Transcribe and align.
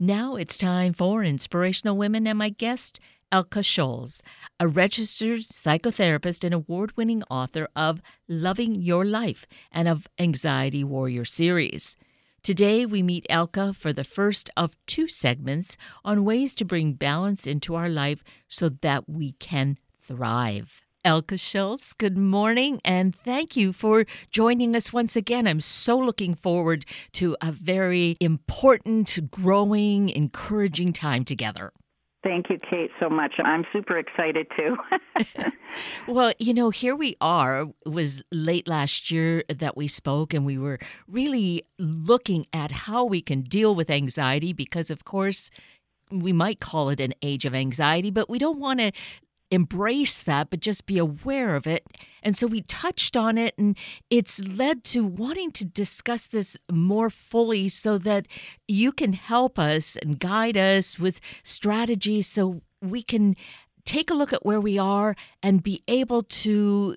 Now 0.00 0.34
it's 0.34 0.56
time 0.56 0.92
for 0.92 1.22
Inspirational 1.22 1.96
Women 1.96 2.26
and 2.26 2.36
my 2.36 2.48
guest, 2.48 2.98
Elke 3.30 3.62
Scholz, 3.62 4.20
a 4.58 4.66
registered 4.66 5.40
psychotherapist 5.42 6.42
and 6.42 6.52
award 6.52 6.96
winning 6.96 7.22
author 7.30 7.68
of 7.76 8.02
Loving 8.26 8.74
Your 8.74 9.04
Life 9.04 9.46
and 9.70 9.86
of 9.86 10.08
Anxiety 10.18 10.82
Warrior 10.82 11.24
series. 11.24 11.96
Today, 12.42 12.84
we 12.84 13.02
meet 13.02 13.24
Elke 13.30 13.72
for 13.72 13.92
the 13.92 14.02
first 14.02 14.50
of 14.56 14.74
two 14.86 15.06
segments 15.06 15.76
on 16.04 16.24
ways 16.24 16.56
to 16.56 16.64
bring 16.64 16.94
balance 16.94 17.46
into 17.46 17.76
our 17.76 17.88
life 17.88 18.24
so 18.48 18.68
that 18.68 19.08
we 19.08 19.32
can 19.32 19.78
thrive. 20.02 20.83
Elke 21.04 21.36
Scholz, 21.36 21.92
good 21.98 22.16
morning, 22.16 22.80
and 22.82 23.14
thank 23.14 23.56
you 23.56 23.74
for 23.74 24.06
joining 24.30 24.74
us 24.74 24.90
once 24.90 25.16
again. 25.16 25.46
I'm 25.46 25.60
so 25.60 25.98
looking 25.98 26.34
forward 26.34 26.86
to 27.12 27.36
a 27.42 27.52
very 27.52 28.16
important, 28.20 29.30
growing, 29.30 30.08
encouraging 30.08 30.94
time 30.94 31.24
together. 31.24 31.72
Thank 32.22 32.48
you, 32.48 32.58
Kate, 32.58 32.90
so 32.98 33.10
much. 33.10 33.34
I'm 33.44 33.66
super 33.70 33.98
excited 33.98 34.46
too. 34.56 34.78
well, 36.08 36.32
you 36.38 36.54
know, 36.54 36.70
here 36.70 36.96
we 36.96 37.16
are. 37.20 37.68
It 37.84 37.90
was 37.90 38.22
late 38.32 38.66
last 38.66 39.10
year 39.10 39.44
that 39.54 39.76
we 39.76 39.88
spoke, 39.88 40.32
and 40.32 40.46
we 40.46 40.56
were 40.56 40.78
really 41.06 41.64
looking 41.78 42.46
at 42.54 42.70
how 42.70 43.04
we 43.04 43.20
can 43.20 43.42
deal 43.42 43.74
with 43.74 43.90
anxiety 43.90 44.54
because, 44.54 44.88
of 44.88 45.04
course, 45.04 45.50
we 46.10 46.32
might 46.32 46.60
call 46.60 46.88
it 46.88 47.00
an 47.00 47.12
age 47.22 47.44
of 47.44 47.54
anxiety, 47.54 48.10
but 48.10 48.30
we 48.30 48.38
don't 48.38 48.58
want 48.58 48.80
to 48.80 48.92
embrace 49.50 50.22
that, 50.22 50.50
but 50.50 50.60
just 50.60 50.86
be 50.86 50.98
aware 50.98 51.54
of 51.54 51.66
it. 51.66 51.86
And 52.22 52.36
so 52.36 52.46
we 52.46 52.62
touched 52.62 53.16
on 53.16 53.38
it, 53.38 53.54
and 53.58 53.76
it's 54.10 54.42
led 54.42 54.84
to 54.84 55.04
wanting 55.04 55.50
to 55.52 55.64
discuss 55.64 56.26
this 56.26 56.56
more 56.70 57.10
fully 57.10 57.68
so 57.68 57.98
that 57.98 58.26
you 58.66 58.92
can 58.92 59.12
help 59.12 59.58
us 59.58 59.96
and 59.96 60.18
guide 60.18 60.56
us 60.56 60.98
with 60.98 61.20
strategies 61.42 62.26
so 62.26 62.62
we 62.80 63.02
can 63.02 63.36
take 63.84 64.10
a 64.10 64.14
look 64.14 64.32
at 64.32 64.44
where 64.44 64.60
we 64.60 64.78
are 64.78 65.14
and 65.42 65.62
be 65.62 65.82
able 65.88 66.22
to 66.22 66.96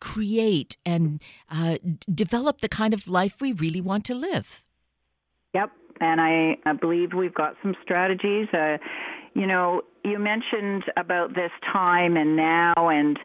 create 0.00 0.76
and 0.86 1.22
uh, 1.50 1.76
develop 2.12 2.60
the 2.60 2.68
kind 2.68 2.94
of 2.94 3.06
life 3.06 3.40
we 3.40 3.52
really 3.52 3.80
want 3.80 4.04
to 4.06 4.14
live. 4.14 4.62
Yep. 5.54 5.70
And 6.00 6.20
I, 6.20 6.56
I 6.64 6.72
believe 6.72 7.12
we've 7.12 7.34
got 7.34 7.56
some 7.62 7.74
strategies. 7.82 8.48
Uh, 8.54 8.78
you 9.34 9.46
know, 9.46 9.82
you 10.04 10.18
mentioned 10.18 10.84
about 10.96 11.34
this 11.34 11.50
time 11.72 12.16
and 12.16 12.36
now 12.36 12.74
and 12.76 13.18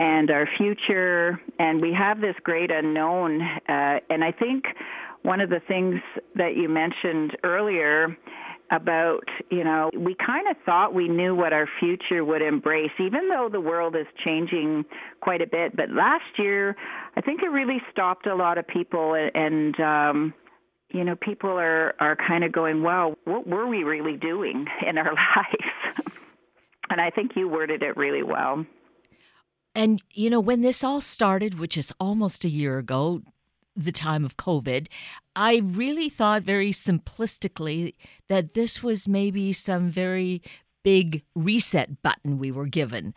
and 0.00 0.30
our 0.30 0.48
future, 0.56 1.40
and 1.58 1.80
we 1.80 1.92
have 1.92 2.20
this 2.20 2.36
great 2.44 2.70
unknown. 2.70 3.42
Uh, 3.42 3.98
and 4.08 4.22
I 4.22 4.30
think 4.30 4.64
one 5.22 5.40
of 5.40 5.50
the 5.50 5.60
things 5.66 5.96
that 6.36 6.56
you 6.56 6.68
mentioned 6.68 7.36
earlier 7.42 8.16
about, 8.70 9.24
you 9.50 9.64
know, 9.64 9.90
we 9.98 10.14
kind 10.14 10.46
of 10.48 10.56
thought 10.64 10.94
we 10.94 11.08
knew 11.08 11.34
what 11.34 11.52
our 11.52 11.68
future 11.80 12.24
would 12.24 12.42
embrace, 12.42 12.92
even 13.00 13.28
though 13.28 13.48
the 13.50 13.60
world 13.60 13.96
is 13.96 14.06
changing 14.24 14.84
quite 15.20 15.42
a 15.42 15.46
bit. 15.46 15.74
But 15.74 15.90
last 15.90 16.38
year, 16.38 16.76
I 17.16 17.20
think 17.20 17.42
it 17.42 17.48
really 17.48 17.82
stopped 17.90 18.26
a 18.26 18.36
lot 18.36 18.56
of 18.56 18.68
people 18.68 19.14
and, 19.14 19.80
um, 19.80 20.34
you 20.90 21.04
know, 21.04 21.16
people 21.16 21.50
are, 21.50 21.94
are 22.00 22.16
kind 22.16 22.44
of 22.44 22.52
going, 22.52 22.82
wow, 22.82 23.14
what 23.24 23.46
were 23.46 23.66
we 23.66 23.84
really 23.84 24.16
doing 24.16 24.66
in 24.86 24.98
our 24.98 25.12
lives? 25.36 26.12
and 26.90 27.00
I 27.00 27.10
think 27.10 27.32
you 27.36 27.48
worded 27.48 27.82
it 27.82 27.96
really 27.96 28.22
well. 28.22 28.64
And, 29.74 30.02
you 30.12 30.30
know, 30.30 30.40
when 30.40 30.62
this 30.62 30.82
all 30.82 31.00
started, 31.00 31.58
which 31.58 31.76
is 31.76 31.92
almost 32.00 32.44
a 32.44 32.48
year 32.48 32.78
ago, 32.78 33.22
the 33.76 33.92
time 33.92 34.24
of 34.24 34.36
COVID, 34.36 34.88
I 35.36 35.60
really 35.64 36.08
thought 36.08 36.42
very 36.42 36.72
simplistically 36.72 37.94
that 38.28 38.54
this 38.54 38.82
was 38.82 39.06
maybe 39.06 39.52
some 39.52 39.90
very 39.90 40.42
big 40.82 41.22
reset 41.34 42.02
button 42.02 42.38
we 42.38 42.50
were 42.50 42.66
given 42.66 43.14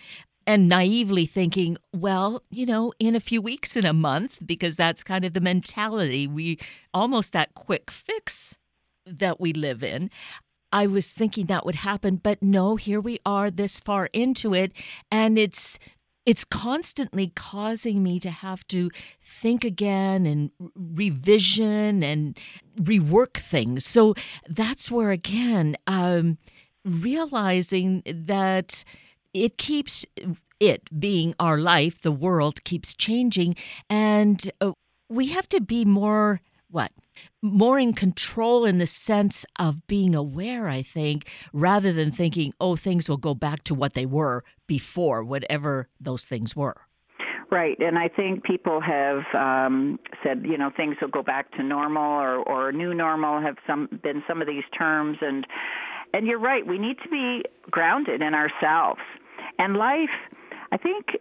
and 0.52 0.68
naively 0.68 1.26
thinking, 1.26 1.78
well, 1.94 2.44
you 2.50 2.66
know, 2.66 2.92
in 3.00 3.16
a 3.16 3.22
few 3.22 3.42
weeks, 3.42 3.78
in 3.78 3.86
a 3.86 3.94
month, 3.94 4.38
because 4.45 4.76
that's 4.76 5.02
kind 5.02 5.23
of 5.23 5.32
the 5.32 5.39
mentality 5.39 6.28
we 6.28 6.60
almost 6.94 7.32
that 7.32 7.54
quick 7.54 7.89
fix 7.89 8.58
that 9.06 9.40
we 9.40 9.54
live 9.54 9.82
in. 9.82 10.10
I 10.73 10.88
was 10.88 11.08
thinking 11.08 11.45
that 11.45 11.66
would 11.66 11.76
happen, 11.76 12.17
but 12.17 12.44
no, 12.44 12.76
here 12.76 13.00
we 13.00 13.17
are 13.26 13.50
this 13.50 13.80
far 13.80 14.10
into 14.11 14.54
it, 14.54 14.73
and 15.10 15.40
it's 15.40 15.80
it's 16.26 16.44
constantly 16.44 17.32
causing 17.34 18.04
me 18.04 18.20
to 18.20 18.30
have 18.30 18.67
to 18.67 18.92
think 19.23 19.64
again 19.64 20.26
and 20.26 20.52
revision 20.76 22.04
and 22.04 22.38
rework 22.76 23.38
things. 23.38 23.86
So 23.86 24.16
that's 24.50 24.92
where 24.92 25.11
again, 25.11 25.78
um, 25.88 26.38
realizing 26.84 28.04
that 28.06 28.84
it 29.33 29.58
keeps 29.58 30.05
it 30.59 30.99
being 30.99 31.33
our 31.39 31.58
life, 31.58 32.02
the 32.02 32.11
world 32.11 32.64
keeps 32.64 32.93
changing, 32.93 33.55
and 33.89 34.52
uh, 34.61 34.71
we 35.09 35.27
have 35.27 35.49
to 35.49 35.59
be 35.59 35.86
more 35.86 36.42
what 36.69 36.92
more 37.42 37.77
in 37.77 37.93
control 37.93 38.64
in 38.65 38.77
the 38.77 38.87
sense 38.87 39.45
of 39.59 39.86
being 39.86 40.15
aware 40.15 40.69
i 40.69 40.81
think 40.81 41.30
rather 41.52 41.92
than 41.92 42.09
thinking 42.09 42.53
oh 42.61 42.77
things 42.77 43.09
will 43.09 43.17
go 43.17 43.33
back 43.33 43.61
to 43.65 43.75
what 43.75 43.93
they 43.93 44.05
were 44.05 44.42
before 44.67 45.21
whatever 45.21 45.89
those 45.99 46.23
things 46.23 46.55
were 46.55 46.77
Right, 47.52 47.77
and 47.81 47.99
I 47.99 48.08
think 48.08 48.45
people 48.45 48.80
have 48.80 49.23
um, 49.36 49.99
said, 50.23 50.45
you 50.45 50.58
know, 50.58 50.71
things 50.75 50.95
will 51.02 51.09
go 51.09 51.21
back 51.21 51.52
to 51.58 51.63
normal 51.63 52.02
or, 52.02 52.37
or 52.37 52.71
new 52.71 52.93
normal 52.93 53.42
have 53.42 53.58
some 53.67 53.89
been 54.02 54.23
some 54.25 54.42
of 54.42 54.48
these 54.48 54.63
terms, 54.77 55.17
and 55.19 55.45
and 56.13 56.25
you're 56.25 56.39
right. 56.39 56.65
We 56.65 56.77
need 56.77 56.95
to 57.03 57.09
be 57.09 57.43
grounded 57.69 58.21
in 58.21 58.33
ourselves 58.33 59.02
and 59.61 59.77
life, 59.77 60.10
I 60.72 60.77
think, 60.77 61.17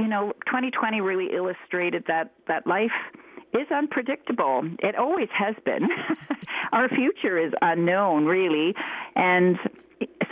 you 0.00 0.08
know, 0.08 0.32
2020 0.46 1.02
really 1.02 1.28
illustrated 1.34 2.04
that 2.08 2.32
that 2.48 2.66
life 2.66 2.90
is 3.52 3.70
unpredictable. 3.70 4.62
It 4.78 4.96
always 4.96 5.28
has 5.36 5.54
been. 5.66 5.88
Our 6.72 6.88
future 6.88 7.36
is 7.36 7.52
unknown, 7.60 8.24
really. 8.24 8.74
And 9.14 9.58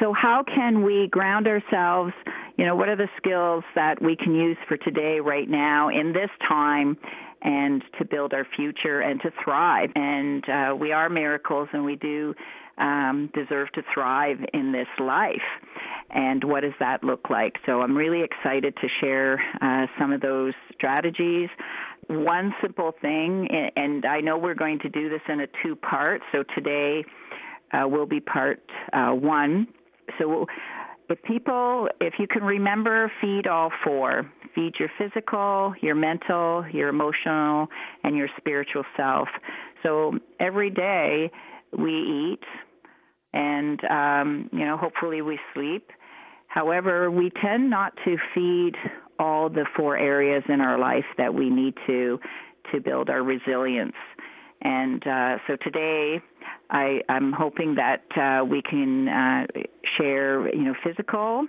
so, 0.01 0.15
how 0.15 0.43
can 0.43 0.83
we 0.83 1.09
ground 1.09 1.47
ourselves? 1.47 2.15
You 2.57 2.65
know, 2.65 2.75
what 2.75 2.89
are 2.89 2.97
the 2.97 3.11
skills 3.19 3.65
that 3.75 4.01
we 4.01 4.17
can 4.17 4.35
use 4.35 4.57
for 4.67 4.79
today, 4.79 5.21
right 5.21 5.49
now, 5.49 5.91
in 5.91 6.15
this 6.15 6.31
time, 6.49 6.97
and 7.43 7.83
to 7.99 8.05
build 8.05 8.33
our 8.33 8.47
future 8.57 9.01
and 9.01 9.21
to 9.23 9.31
thrive? 9.43 9.91
And 9.95 10.49
uh, 10.49 10.75
we 10.77 10.93
are 10.93 11.09
miracles, 11.09 11.69
and 11.73 11.85
we 11.85 11.97
do 11.97 12.35
um, 12.79 13.31
deserve 13.35 13.71
to 13.73 13.83
thrive 13.93 14.39
in 14.53 14.73
this 14.73 14.89
life. 14.99 15.37
And 16.11 16.43
what 16.43 16.63
does 16.63 16.73
that 16.81 17.05
look 17.05 17.31
like? 17.31 17.57
So 17.67 17.83
I'm 17.83 17.97
really 17.97 18.23
excited 18.23 18.75
to 18.81 18.89
share 19.01 19.41
uh, 19.61 19.87
some 19.99 20.13
of 20.13 20.21
those 20.21 20.55
strategies. 20.75 21.49
One 22.09 22.53
simple 22.61 22.93
thing, 23.01 23.49
and 23.77 24.05
I 24.05 24.21
know 24.21 24.37
we're 24.37 24.55
going 24.55 24.81
to 24.81 24.89
do 24.89 25.09
this 25.09 25.21
in 25.29 25.41
a 25.41 25.47
two 25.63 25.77
part. 25.77 26.23
So 26.33 26.43
today 26.55 27.05
uh, 27.73 27.87
will 27.87 28.07
be 28.07 28.19
part 28.21 28.63
uh, 28.93 29.11
one. 29.11 29.69
So 30.19 30.47
if 31.11 31.23
people, 31.23 31.89
if 32.01 32.15
you 32.19 32.27
can 32.27 32.43
remember, 32.43 33.11
feed 33.21 33.47
all 33.47 33.71
four. 33.85 34.31
Feed 34.55 34.75
your 34.79 34.91
physical, 34.99 35.75
your 35.81 35.95
mental, 35.95 36.65
your 36.73 36.89
emotional, 36.89 37.69
and 38.03 38.17
your 38.17 38.29
spiritual 38.37 38.85
self. 38.97 39.29
So 39.83 40.19
every 40.41 40.71
day 40.71 41.31
we 41.77 41.93
eat, 41.93 42.45
and 43.33 43.81
um, 43.85 44.51
you 44.53 44.65
know 44.65 44.77
hopefully 44.77 45.23
we 45.23 45.39
sleep. 45.55 45.91
However, 46.49 47.11
we 47.11 47.31
tend 47.43 47.71
not 47.71 47.93
to 48.05 48.17
feed 48.35 48.73
all 49.21 49.49
the 49.49 49.67
four 49.77 49.97
areas 49.97 50.43
in 50.49 50.61
our 50.61 50.79
life 50.79 51.05
that 51.17 51.33
we 51.33 51.49
need 51.49 51.75
to 51.87 52.19
to 52.73 52.81
build 52.81 53.09
our 53.09 53.23
resilience. 53.23 53.97
And 54.63 55.07
uh, 55.07 55.39
so 55.47 55.57
today, 55.63 56.21
I, 56.71 57.01
am 57.09 57.33
hoping 57.33 57.77
that 57.77 58.05
uh, 58.17 58.45
we 58.45 58.63
can 58.63 59.09
uh, 59.09 59.47
share, 59.97 60.49
you 60.55 60.63
know, 60.63 60.75
physical 60.85 61.47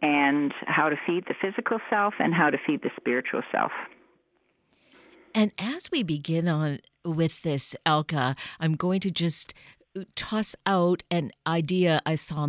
and 0.00 0.52
how 0.66 0.88
to 0.88 0.96
feed 1.06 1.24
the 1.26 1.34
physical 1.40 1.78
self 1.88 2.14
and 2.18 2.34
how 2.34 2.50
to 2.50 2.58
feed 2.66 2.82
the 2.82 2.90
spiritual 2.96 3.42
self. 3.52 3.70
And 5.34 5.52
as 5.58 5.90
we 5.90 6.02
begin 6.02 6.48
on 6.48 6.80
with 7.04 7.42
this, 7.42 7.76
Elke, 7.86 8.36
I'm 8.60 8.74
going 8.76 9.00
to 9.00 9.10
just 9.10 9.54
toss 10.14 10.56
out 10.66 11.02
an 11.10 11.32
idea 11.46 12.00
I 12.04 12.16
saw 12.16 12.46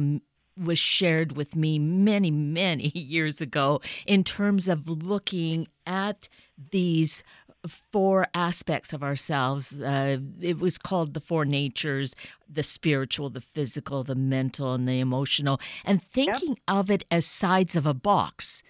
was 0.58 0.78
shared 0.78 1.36
with 1.36 1.56
me 1.56 1.80
many, 1.80 2.32
many 2.32 2.90
years 2.96 3.42
ago 3.42 3.82
in 4.06 4.24
terms 4.24 4.68
of 4.68 4.88
looking 4.88 5.68
at 5.86 6.30
these 6.72 7.24
four 7.68 8.28
aspects 8.34 8.94
of 8.94 9.04
ourselves. 9.04 9.82
Uh, 9.82 10.18
it 10.42 10.60
was 10.60 10.78
called 10.78 11.14
the 11.14 11.20
four 11.20 11.46
natures 11.46 12.16
the 12.50 12.64
spiritual, 12.64 13.30
the 13.30 13.42
physical, 13.42 14.04
the 14.04 14.16
mental, 14.16 14.74
and 14.74 14.88
the 14.88 15.00
emotional, 15.00 15.60
and 15.86 16.02
thinking 16.04 16.50
yep. 16.50 16.58
of 16.68 16.92
it 16.92 17.04
as 17.10 17.26
sides 17.26 17.76
of 17.76 17.86
a 17.86 17.94
box. 17.94 18.62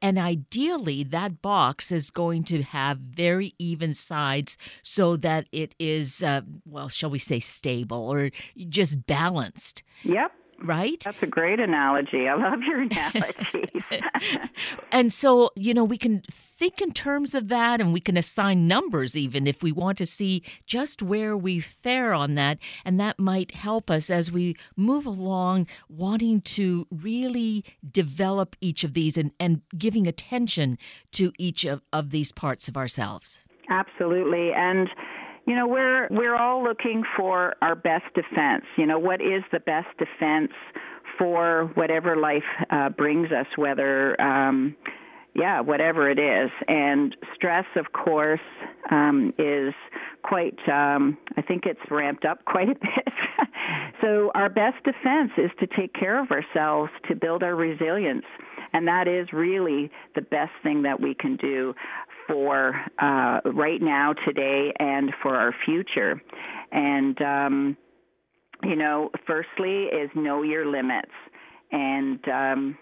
And 0.00 0.18
ideally, 0.18 1.02
that 1.04 1.40
box 1.40 1.90
is 1.90 2.10
going 2.10 2.44
to 2.44 2.62
have 2.62 2.98
very 2.98 3.54
even 3.58 3.94
sides 3.94 4.58
so 4.82 5.16
that 5.16 5.46
it 5.50 5.74
is, 5.78 6.22
uh, 6.22 6.42
well, 6.66 6.88
shall 6.88 7.10
we 7.10 7.18
say, 7.18 7.40
stable 7.40 8.08
or 8.08 8.30
just 8.68 9.06
balanced. 9.06 9.82
Yep 10.02 10.32
right? 10.64 11.02
That's 11.04 11.22
a 11.22 11.26
great 11.26 11.60
analogy. 11.60 12.28
I 12.28 12.34
love 12.34 12.60
your 12.62 12.82
analogies. 12.82 13.82
and 14.92 15.12
so, 15.12 15.50
you 15.56 15.74
know, 15.74 15.84
we 15.84 15.98
can 15.98 16.22
think 16.28 16.80
in 16.80 16.92
terms 16.92 17.34
of 17.34 17.48
that 17.48 17.80
and 17.80 17.92
we 17.92 18.00
can 18.00 18.16
assign 18.16 18.66
numbers 18.66 19.16
even 19.16 19.46
if 19.46 19.62
we 19.62 19.72
want 19.72 19.98
to 19.98 20.06
see 20.06 20.42
just 20.66 21.02
where 21.02 21.36
we 21.36 21.60
fare 21.60 22.14
on 22.14 22.34
that. 22.34 22.58
And 22.84 22.98
that 23.00 23.18
might 23.18 23.52
help 23.52 23.90
us 23.90 24.10
as 24.10 24.32
we 24.32 24.56
move 24.76 25.06
along, 25.06 25.66
wanting 25.88 26.40
to 26.42 26.86
really 26.90 27.64
develop 27.90 28.56
each 28.60 28.84
of 28.84 28.94
these 28.94 29.16
and, 29.16 29.32
and 29.38 29.60
giving 29.76 30.06
attention 30.06 30.78
to 31.12 31.32
each 31.38 31.64
of, 31.64 31.82
of 31.92 32.10
these 32.10 32.32
parts 32.32 32.68
of 32.68 32.76
ourselves. 32.76 33.44
Absolutely. 33.70 34.52
And 34.52 34.88
you 35.46 35.54
know, 35.54 35.66
we're 35.66 36.08
we're 36.10 36.36
all 36.36 36.62
looking 36.62 37.02
for 37.16 37.54
our 37.60 37.74
best 37.74 38.04
defense. 38.14 38.64
You 38.76 38.86
know, 38.86 38.98
what 38.98 39.20
is 39.20 39.42
the 39.52 39.60
best 39.60 39.88
defense 39.98 40.52
for 41.18 41.70
whatever 41.74 42.16
life 42.16 42.42
uh, 42.70 42.88
brings 42.90 43.30
us, 43.30 43.46
whether 43.56 44.20
um, 44.20 44.74
yeah, 45.34 45.60
whatever 45.60 46.08
it 46.08 46.18
is. 46.18 46.50
And 46.68 47.16
stress, 47.34 47.64
of 47.76 47.92
course, 47.92 48.40
um, 48.90 49.32
is 49.38 49.74
quite, 50.22 50.56
um, 50.68 51.18
I 51.36 51.42
think 51.42 51.64
it's 51.66 51.80
ramped 51.90 52.24
up 52.24 52.44
quite 52.44 52.68
a 52.68 52.74
bit. 52.74 53.14
so, 54.00 54.30
our 54.34 54.48
best 54.48 54.82
defense 54.84 55.32
is 55.36 55.50
to 55.58 55.66
take 55.66 55.92
care 55.92 56.22
of 56.22 56.30
ourselves, 56.30 56.90
to 57.08 57.16
build 57.16 57.42
our 57.42 57.56
resilience. 57.56 58.24
And 58.72 58.86
that 58.88 59.06
is 59.08 59.32
really 59.32 59.90
the 60.14 60.22
best 60.22 60.52
thing 60.62 60.82
that 60.82 61.00
we 61.00 61.14
can 61.14 61.36
do 61.36 61.74
for 62.26 62.74
uh, 62.98 63.40
right 63.44 63.80
now, 63.80 64.14
today, 64.26 64.72
and 64.78 65.12
for 65.22 65.36
our 65.36 65.54
future. 65.64 66.20
And, 66.72 67.20
um, 67.22 67.76
you 68.62 68.76
know, 68.76 69.10
firstly 69.26 69.84
is 69.84 70.10
know 70.14 70.42
your 70.42 70.66
limits. 70.66 71.12
And, 71.70 72.28
um, 72.28 72.78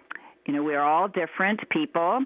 you 0.47 0.55
know, 0.55 0.63
we're 0.63 0.83
all 0.83 1.09
different 1.09 1.61
people. 1.71 2.21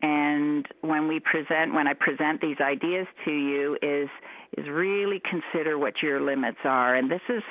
And 0.00 0.66
when 0.80 1.08
we 1.08 1.20
present, 1.20 1.74
when 1.74 1.88
I 1.88 1.94
present 1.94 2.40
these 2.40 2.58
ideas 2.60 3.06
to 3.24 3.32
you, 3.32 3.76
is 3.82 4.08
is 4.56 4.68
really 4.68 5.20
consider 5.28 5.76
what 5.76 5.94
your 6.02 6.20
limits 6.20 6.58
are. 6.64 6.94
And 6.94 7.10
this 7.10 7.20
is 7.28 7.42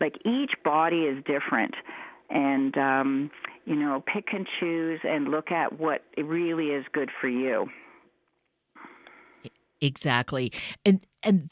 like 0.00 0.16
each 0.24 0.52
body 0.64 1.02
is 1.02 1.22
different, 1.24 1.74
and 2.28 2.76
um, 2.76 3.30
you 3.66 3.76
know, 3.76 4.02
pick 4.12 4.28
and 4.32 4.46
choose 4.58 5.00
and 5.04 5.28
look 5.28 5.52
at 5.52 5.78
what 5.78 6.02
really 6.16 6.68
is 6.68 6.84
good 6.92 7.10
for 7.20 7.28
you. 7.28 7.68
Exactly. 9.80 10.52
And 10.84 11.06
and 11.22 11.50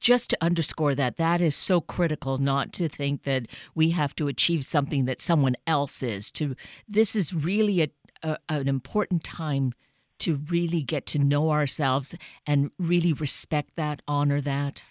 just 0.00 0.30
to 0.30 0.38
underscore 0.40 0.94
that 0.94 1.16
that 1.16 1.40
is 1.40 1.54
so 1.54 1.80
critical 1.80 2.38
not 2.38 2.72
to 2.74 2.88
think 2.88 3.24
that 3.24 3.46
we 3.74 3.90
have 3.90 4.14
to 4.16 4.28
achieve 4.28 4.64
something 4.64 5.04
that 5.04 5.20
someone 5.20 5.56
else 5.66 6.02
is. 6.02 6.30
To 6.32 6.54
this 6.88 7.14
is 7.16 7.34
really 7.34 7.82
a, 7.82 7.88
a 8.22 8.38
an 8.48 8.68
important 8.68 9.24
time 9.24 9.72
to 10.20 10.36
really 10.50 10.82
get 10.82 11.06
to 11.06 11.18
know 11.18 11.50
ourselves 11.50 12.14
and 12.46 12.70
really 12.78 13.12
respect 13.12 13.70
that 13.76 14.02
honor 14.06 14.40
that. 14.40 14.82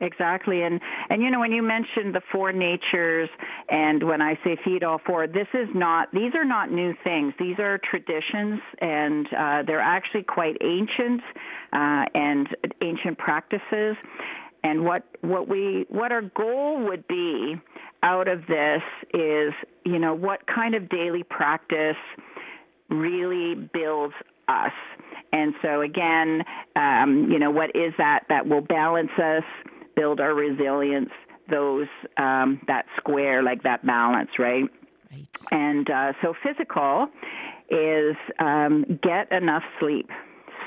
Exactly, 0.00 0.62
and 0.62 0.80
and 1.10 1.22
you 1.22 1.30
know 1.30 1.40
when 1.40 1.52
you 1.52 1.62
mentioned 1.62 2.14
the 2.14 2.22
four 2.32 2.52
natures, 2.52 3.28
and 3.68 4.02
when 4.02 4.20
I 4.20 4.34
say 4.44 4.56
feed 4.64 4.84
all 4.84 5.00
four, 5.06 5.26
this 5.26 5.48
is 5.54 5.68
not; 5.74 6.08
these 6.12 6.34
are 6.34 6.44
not 6.44 6.70
new 6.70 6.94
things. 7.04 7.34
These 7.38 7.58
are 7.58 7.78
traditions, 7.78 8.60
and 8.80 9.26
uh, 9.26 9.62
they're 9.66 9.80
actually 9.80 10.22
quite 10.22 10.56
ancient 10.60 11.22
uh, 11.72 12.04
and 12.14 12.48
ancient 12.82 13.18
practices. 13.18 13.96
And 14.64 14.84
what 14.84 15.04
what 15.20 15.48
we 15.48 15.86
what 15.88 16.12
our 16.12 16.22
goal 16.22 16.84
would 16.88 17.06
be 17.08 17.54
out 18.02 18.28
of 18.28 18.40
this 18.46 18.82
is, 19.14 19.52
you 19.84 19.98
know, 19.98 20.14
what 20.14 20.40
kind 20.46 20.74
of 20.74 20.88
daily 20.88 21.22
practice 21.22 21.96
really 22.88 23.54
builds 23.54 24.14
us. 24.48 24.72
And 25.32 25.54
so 25.62 25.82
again, 25.82 26.42
um, 26.76 27.28
you 27.30 27.38
know, 27.38 27.50
what 27.50 27.70
is 27.74 27.92
that 27.98 28.24
that 28.28 28.46
will 28.46 28.62
balance 28.62 29.10
us? 29.18 29.44
Build 29.98 30.20
our 30.20 30.34
resilience, 30.34 31.10
those 31.50 31.88
um, 32.16 32.60
that 32.66 32.86
square, 32.96 33.42
like 33.42 33.62
that 33.62 33.84
balance, 33.84 34.30
right? 34.38 34.64
Right. 35.10 35.28
And 35.50 35.90
uh, 35.90 36.12
so 36.22 36.34
physical 36.42 37.08
is 37.70 38.16
um, 38.38 38.84
get 39.02 39.30
enough 39.32 39.62
sleep. 39.80 40.10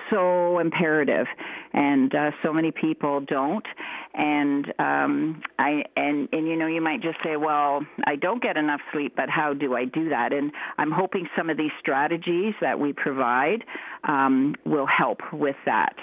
So 0.10 0.60
imperative, 0.60 1.26
and 1.72 2.14
uh, 2.14 2.32
so 2.44 2.52
many 2.52 2.72
people 2.72 3.22
don't. 3.22 3.66
And 4.14 4.66
um, 4.78 5.42
I 5.58 5.84
and 5.96 6.28
and 6.34 6.48
you 6.48 6.58
know 6.58 6.68
you 6.68 6.82
might 6.82 7.02
just 7.02 7.18
say, 7.24 7.38
well, 7.38 7.86
I 8.06 8.18
don't 8.18 8.44
get 8.44 8.58
enough 8.58 8.82
sleep, 8.92 9.14
but 9.16 9.30
how 9.30 9.54
do 9.54 9.74
I 9.74 9.86
do 9.86 10.10
that? 10.10 10.34
And 10.34 10.52
I'm 10.78 10.92
hoping 10.92 11.30
some 11.38 11.50
of 11.50 11.56
these 11.56 11.72
strategies 11.80 12.56
that 12.60 12.78
we 12.78 12.92
provide 12.92 13.64
um, 14.04 14.56
will 14.66 14.86
help 14.86 15.20
with 15.32 15.56
that. 15.66 15.96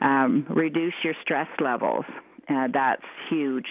Um, 0.00 0.46
reduce 0.48 0.94
your 1.02 1.14
stress 1.24 1.48
levels 1.58 2.04
uh, 2.48 2.68
that's 2.72 3.04
huge 3.28 3.66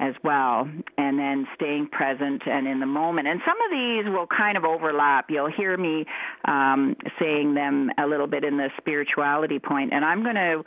as 0.00 0.14
well. 0.24 0.68
And 0.96 1.18
then 1.18 1.46
staying 1.54 1.88
present 1.88 2.42
and 2.46 2.66
in 2.66 2.80
the 2.80 2.86
moment. 2.86 3.28
And 3.28 3.40
some 3.46 3.56
of 3.60 3.70
these 3.70 4.12
will 4.12 4.26
kind 4.26 4.56
of 4.56 4.64
overlap. 4.64 5.26
You'll 5.28 5.52
hear 5.52 5.76
me 5.76 6.06
um, 6.46 6.96
saying 7.20 7.54
them 7.54 7.90
a 7.98 8.06
little 8.06 8.26
bit 8.26 8.42
in 8.42 8.56
the 8.56 8.70
spirituality 8.78 9.58
point. 9.58 9.92
And 9.92 10.04
I'm 10.04 10.22
going 10.22 10.36
to 10.36 10.64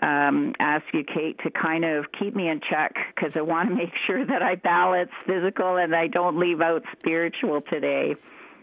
um, 0.00 0.54
ask 0.60 0.84
you, 0.94 1.02
Kate, 1.02 1.38
to 1.42 1.50
kind 1.50 1.84
of 1.84 2.06
keep 2.18 2.36
me 2.36 2.48
in 2.48 2.60
check 2.70 2.94
because 3.14 3.36
I 3.36 3.40
want 3.40 3.68
to 3.68 3.74
make 3.82 3.92
sure 4.06 4.24
that 4.24 4.42
I 4.42 4.54
balance 4.54 5.10
physical 5.26 5.76
and 5.76 5.94
I 5.94 6.06
don't 6.06 6.38
leave 6.38 6.60
out 6.60 6.82
spiritual 6.98 7.60
today. 7.62 8.14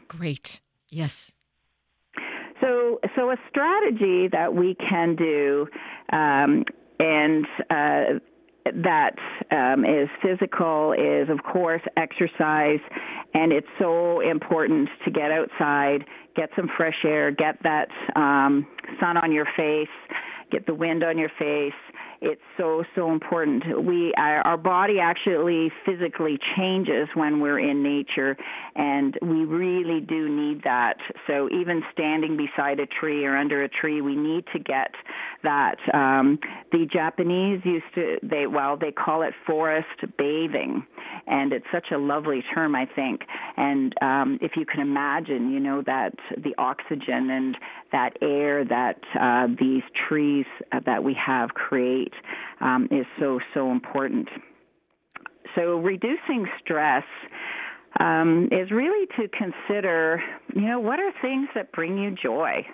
Great. 0.08 0.62
Yes. 0.90 1.34
So, 2.62 3.02
so 3.18 3.32
a 3.32 3.36
strategy 3.50 4.30
that 4.32 4.56
we 4.56 4.76
can 4.76 5.16
do 5.18 5.68
um, 6.14 6.64
and 7.00 7.46
uh, 7.70 8.20
that 8.84 9.16
um, 9.52 9.86
is 9.86 10.10
physical 10.22 10.94
is, 10.94 11.30
of 11.30 11.44
course, 11.44 11.82
exercise, 11.98 12.80
and 13.34 13.52
it's 13.52 13.68
so 13.80 14.22
important 14.22 14.90
to 15.04 15.12
get 15.12 15.32
outside, 15.32 16.06
get 16.36 16.50
some 16.56 16.70
fresh 16.76 17.06
air, 17.06 17.32
get 17.32 17.62
that 17.64 17.90
um, 18.16 18.66
sun 19.00 19.18
on 19.18 19.32
your 19.32 19.46
face, 19.56 19.88
get 20.52 20.66
the 20.66 20.74
wind 20.74 21.04
on 21.04 21.18
your 21.18 21.32
face, 21.38 21.74
it's 22.26 22.42
so 22.58 22.84
so 22.96 23.12
important. 23.12 23.86
We 23.86 24.12
our, 24.18 24.58
body 24.58 25.00
actually 25.00 25.72
physically 25.86 26.40
changes 26.58 27.08
when 27.14 27.40
we're 27.40 27.60
in 27.60 27.84
nature, 27.84 28.36
and 28.76 29.16
we 29.22 29.46
really 29.46 30.02
do 30.02 30.28
need 30.28 30.64
that. 30.64 30.96
So 31.28 31.48
even 31.52 31.84
standing 31.94 32.36
beside 32.36 32.80
a 32.80 32.88
tree 32.88 33.26
or 33.26 33.38
under 33.38 33.64
a 33.64 33.70
tree, 33.70 34.02
we 34.02 34.16
need 34.16 34.46
to 34.54 34.60
get 34.60 34.92
that. 35.44 35.78
Um, 35.94 36.40
the 36.72 36.88
Japanese 36.92 37.62
used 37.64 37.86
to 37.94 38.18
they 38.24 38.48
well 38.48 38.76
they 38.76 38.92
call 38.92 39.22
it 39.22 39.34
forest 39.46 39.88
bathing, 40.18 40.84
and 41.28 41.54
it's 41.54 41.68
such 41.72 41.88
a 41.94 41.98
lovely 41.98 42.44
term 42.56 42.76
I 42.76 42.88
think. 42.88 43.22
And 43.56 43.94
um, 44.02 44.40
if 44.42 44.54
you 44.56 44.66
can 44.66 44.82
imagine, 44.82 45.52
you 45.52 45.60
know 45.60 45.84
that 45.86 46.16
the 46.36 46.56
oxygen 46.58 47.30
and 47.30 47.56
that 47.92 48.18
air 48.22 48.66
that 48.66 49.00
uh, 49.20 49.48
these 49.60 49.84
trees 50.08 50.46
uh, 50.72 50.80
that 50.86 51.04
we 51.04 51.14
have 51.14 51.50
create 51.50 52.15
um, 52.62 52.88
is 52.92 53.06
so, 53.20 53.40
so 53.54 53.72
important. 53.72 54.28
So, 55.56 55.78
reducing 55.78 56.48
stress 56.62 57.04
um, 58.00 58.50
is 58.52 58.72
really 58.72 59.08
to 59.18 59.28
consider, 59.30 60.22
you 60.54 60.62
know, 60.62 60.80
what 60.80 61.00
are 61.00 61.12
things 61.22 61.48
that 61.56 61.72
bring 61.72 61.98
you 61.98 62.12
joy? 62.12 62.66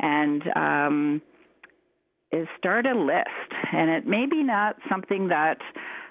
And 0.00 0.42
um, 0.56 1.22
is 2.32 2.46
start 2.58 2.86
a 2.86 2.94
list. 2.94 3.28
And 3.72 3.90
it 3.90 4.06
may 4.06 4.26
be 4.26 4.42
not 4.42 4.76
something 4.88 5.28
that 5.28 5.58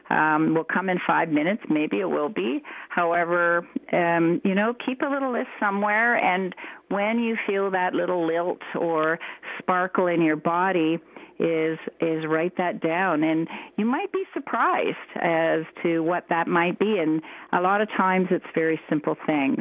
um, 0.10 0.54
will 0.54 0.64
come 0.64 0.90
in 0.90 1.00
five 1.06 1.30
minutes. 1.30 1.62
Maybe 1.70 2.00
it 2.00 2.10
will 2.10 2.30
be. 2.30 2.62
However, 2.90 3.68
um, 3.94 4.42
you 4.44 4.56
know, 4.56 4.74
keep 4.86 5.02
a 5.02 5.06
little 5.06 5.32
list 5.32 5.50
somewhere. 5.60 6.16
And 6.18 6.56
when 6.90 7.20
you 7.20 7.38
feel 7.48 7.72
that 7.72 7.94
little 7.94 8.26
lilt 8.26 8.62
or 8.80 9.20
sparkle 9.60 10.08
in 10.08 10.22
your 10.22 10.36
body, 10.36 11.00
is 11.40 11.80
is 12.02 12.26
write 12.28 12.56
that 12.58 12.82
down 12.82 13.24
and 13.24 13.48
you 13.78 13.86
might 13.86 14.12
be 14.12 14.24
surprised 14.34 14.98
as 15.22 15.62
to 15.82 16.02
what 16.02 16.26
that 16.30 16.50
might 16.50 16.78
be 16.78 16.98
and 17.00 17.22
a 17.54 17.62
lot 17.62 17.80
of 17.80 17.88
times 17.96 18.28
it's 18.30 18.46
very 18.54 18.78
simple 18.90 19.16
things 19.26 19.60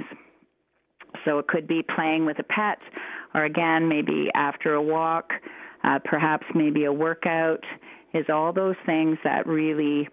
so 1.25 1.39
it 1.39 1.47
could 1.47 1.69
be 1.69 1.81
playing 1.95 2.27
with 2.27 2.37
a 2.41 2.43
pet 2.43 2.79
or 3.33 3.45
again 3.45 3.89
maybe 3.89 4.29
after 4.35 4.75
a 4.75 4.83
walk 4.83 5.31
uh, 5.85 6.01
perhaps 6.05 6.45
maybe 6.53 6.85
a 6.85 6.93
workout 6.93 7.63
is 8.13 8.27
all 8.29 8.53
those 8.53 8.77
things 8.85 9.17
that 9.23 9.47
really 9.47 10.09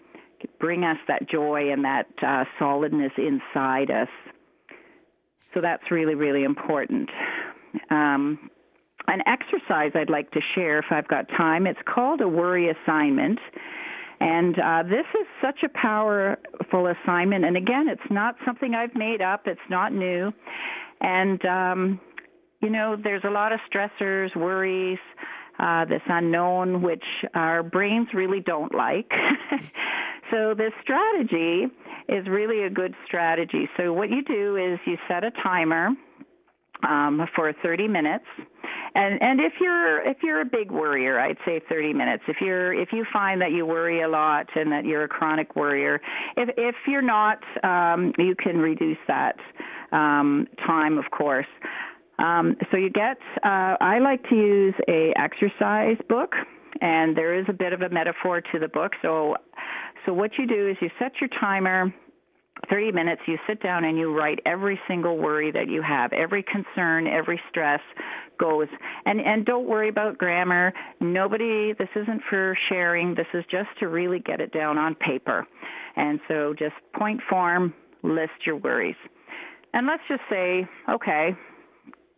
bring 0.59 0.83
us 0.83 0.97
that 1.07 1.29
joy 1.29 1.71
and 1.71 1.83
that 1.85 2.07
uh, 2.25 2.45
solidness 2.59 3.11
inside 3.17 3.91
us. 3.91 4.09
So 5.53 5.61
that's 5.61 5.89
really, 5.89 6.15
really 6.15 6.43
important. 6.43 7.09
Um, 7.89 8.49
an 9.07 9.21
exercise 9.27 9.91
I'd 9.95 10.09
like 10.09 10.31
to 10.31 10.41
share 10.55 10.79
if 10.79 10.85
I've 10.91 11.07
got 11.07 11.27
time. 11.29 11.67
It's 11.67 11.79
called 11.85 12.21
a 12.21 12.27
worry 12.27 12.69
assignment. 12.69 13.39
And 14.19 14.57
uh, 14.57 14.83
this 14.83 15.05
is 15.19 15.27
such 15.41 15.59
a 15.63 15.69
powerful 15.69 16.87
assignment. 16.87 17.45
And 17.45 17.57
again, 17.57 17.87
it's 17.87 18.09
not 18.09 18.35
something 18.45 18.73
I've 18.73 18.95
made 18.95 19.21
up, 19.21 19.41
it's 19.45 19.59
not 19.69 19.93
new. 19.93 20.31
And, 21.01 21.45
um, 21.45 21.99
you 22.61 22.69
know, 22.69 22.95
there's 23.01 23.23
a 23.25 23.29
lot 23.29 23.51
of 23.51 23.59
stressors, 23.71 24.35
worries, 24.35 24.99
uh, 25.59 25.85
this 25.85 26.01
unknown, 26.07 26.81
which 26.81 27.03
our 27.33 27.63
brains 27.63 28.07
really 28.13 28.39
don't 28.39 28.73
like. 28.73 29.11
so, 30.35 30.53
this 30.53 30.73
strategy 30.81 31.67
is 32.09 32.27
really 32.27 32.63
a 32.63 32.69
good 32.69 32.93
strategy. 33.07 33.69
So, 33.77 33.93
what 33.93 34.09
you 34.09 34.21
do 34.21 34.57
is 34.57 34.79
you 34.85 34.97
set 35.07 35.23
a 35.23 35.31
timer 35.41 35.91
um, 36.87 37.25
for 37.35 37.53
30 37.63 37.87
minutes. 37.87 38.25
And 38.95 39.21
and 39.21 39.39
if 39.39 39.53
you're 39.59 40.01
if 40.07 40.17
you're 40.23 40.41
a 40.41 40.45
big 40.45 40.71
worrier 40.71 41.19
i'd 41.19 41.37
say 41.45 41.61
30 41.67 41.93
minutes. 41.93 42.23
If 42.27 42.37
you're 42.39 42.73
if 42.73 42.89
you 42.93 43.05
find 43.11 43.41
that 43.41 43.51
you 43.51 43.65
worry 43.65 44.01
a 44.01 44.07
lot 44.07 44.47
and 44.55 44.71
that 44.71 44.85
you're 44.85 45.03
a 45.03 45.07
chronic 45.07 45.55
worrier 45.55 46.01
if 46.37 46.49
if 46.57 46.75
you're 46.87 47.01
not 47.01 47.39
um 47.63 48.13
you 48.17 48.35
can 48.35 48.57
reduce 48.57 48.97
that 49.07 49.35
um 49.91 50.47
time 50.65 50.97
of 50.97 51.05
course. 51.11 51.47
Um 52.19 52.55
so 52.71 52.77
you 52.77 52.89
get 52.89 53.17
uh 53.43 53.75
i 53.81 53.99
like 53.99 54.23
to 54.29 54.35
use 54.35 54.75
a 54.87 55.13
exercise 55.17 55.97
book 56.07 56.31
and 56.81 57.15
there 57.17 57.37
is 57.37 57.45
a 57.49 57.53
bit 57.53 57.73
of 57.73 57.81
a 57.81 57.89
metaphor 57.89 58.41
to 58.41 58.59
the 58.59 58.67
book 58.69 58.93
so 59.01 59.35
so 60.05 60.13
what 60.13 60.31
you 60.37 60.47
do 60.47 60.69
is 60.69 60.77
you 60.81 60.89
set 60.99 61.13
your 61.19 61.29
timer 61.39 61.93
30 62.69 62.91
minutes, 62.93 63.21
you 63.27 63.37
sit 63.47 63.61
down 63.61 63.83
and 63.83 63.97
you 63.97 64.15
write 64.17 64.39
every 64.45 64.79
single 64.87 65.17
worry 65.17 65.51
that 65.51 65.69
you 65.69 65.81
have, 65.81 66.13
every 66.13 66.43
concern, 66.43 67.05
every 67.05 67.39
stress 67.49 67.81
goes. 68.39 68.67
And 69.05 69.19
and 69.19 69.45
don't 69.45 69.67
worry 69.67 69.89
about 69.89 70.17
grammar. 70.17 70.73
Nobody 70.99 71.73
this 71.73 71.89
isn't 71.95 72.21
for 72.29 72.57
sharing. 72.69 73.13
This 73.13 73.27
is 73.33 73.43
just 73.51 73.69
to 73.79 73.87
really 73.87 74.19
get 74.19 74.39
it 74.39 74.51
down 74.51 74.77
on 74.77 74.95
paper. 74.95 75.45
And 75.95 76.19
so 76.27 76.53
just 76.57 76.75
point 76.97 77.21
form, 77.29 77.73
list 78.03 78.45
your 78.45 78.57
worries. 78.57 78.95
And 79.73 79.85
let's 79.85 80.03
just 80.07 80.21
say, 80.29 80.65
okay, 80.89 81.35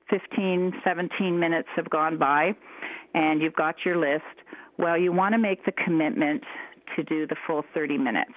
15, 0.09 0.73
17 0.83 1.39
minutes 1.39 1.67
have 1.75 1.89
gone 1.89 2.17
by 2.17 2.51
and 3.13 3.41
you've 3.41 3.55
got 3.55 3.75
your 3.83 3.97
list. 3.97 4.23
Well, 4.77 4.97
you 4.97 5.11
want 5.11 5.33
to 5.33 5.39
make 5.39 5.65
the 5.65 5.71
commitment 5.71 6.43
to 6.95 7.03
do 7.03 7.27
the 7.27 7.35
full 7.45 7.63
30 7.73 7.97
minutes. 7.97 8.33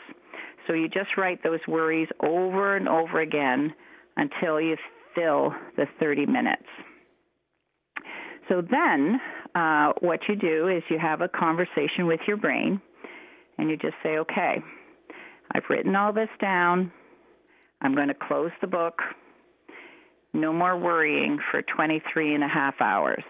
So 0.67 0.73
you 0.73 0.89
just 0.89 1.17
write 1.17 1.43
those 1.43 1.61
worries 1.67 2.09
over 2.21 2.77
and 2.77 2.89
over 2.89 3.21
again 3.21 3.75
until 4.17 4.61
you 4.61 4.77
fill 5.15 5.53
the 5.77 5.87
30 5.99 6.27
minutes. 6.27 6.67
So 8.49 8.63
then, 8.63 9.21
uh, 9.55 9.93
what 10.01 10.21
you 10.29 10.37
do 10.37 10.69
is 10.69 10.83
you 10.91 10.99
have 10.99 11.21
a 11.21 11.29
conversation 11.29 12.07
with 12.07 12.21
your 12.27 12.37
brain 12.37 12.81
and 13.59 13.71
you 13.71 13.77
just 13.77 13.95
say, 14.03 14.19
okay, 14.19 14.63
I've 15.53 15.63
written 15.69 15.95
all 15.95 16.13
this 16.13 16.29
down. 16.41 16.93
I'm 17.81 17.95
going 17.95 18.09
to 18.09 18.15
close 18.15 18.51
the 18.61 18.67
book. 18.67 19.01
No 20.33 20.53
more 20.53 20.77
worrying 20.79 21.39
for 21.51 21.63
23 21.63 22.35
and 22.35 22.45
a 22.45 22.49
half 22.49 22.75
hours. 22.81 23.23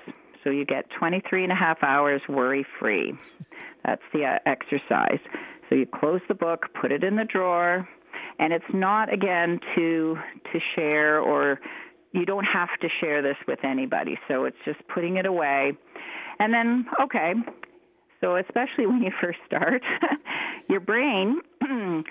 So 0.45 0.51
you 0.51 0.65
get 0.65 0.87
23 0.99 1.45
and 1.45 1.53
a 1.53 1.57
half 1.57 1.83
hours 1.83 2.23
worry 2.29 2.67
free. 2.79 3.15
That's 3.85 4.03
the 4.13 4.25
uh, 4.25 4.39
exercise. 4.47 5.21
So 5.69 5.75
you 5.75 5.87
close 5.87 6.21
the 6.29 6.35
book, 6.35 6.67
put 6.81 6.93
it 6.93 7.05
in 7.05 7.17
the 7.17 7.25
drawer, 7.25 7.89
and 8.39 8.53
it's 8.53 8.65
not 8.73 9.13
again 9.13 9.61
to 9.77 10.17
to 10.53 10.59
share 10.75 11.21
or 11.21 11.61
you 12.13 12.27
don't 12.27 12.45
have 12.45 12.71
to 12.81 12.89
share 13.01 13.23
this 13.23 13.37
with 13.47 13.61
anybody. 13.65 14.19
So 14.27 14.45
it's 14.45 14.57
just 14.65 14.81
putting 14.93 15.17
it 15.17 15.27
away. 15.27 15.73
And 16.39 16.53
then 16.53 16.87
okay. 17.03 17.35
So 18.21 18.37
especially 18.37 18.87
when 18.87 19.03
you 19.03 19.13
first 19.21 19.39
start, 19.47 19.83
your 20.69 20.81
brain 20.81 21.41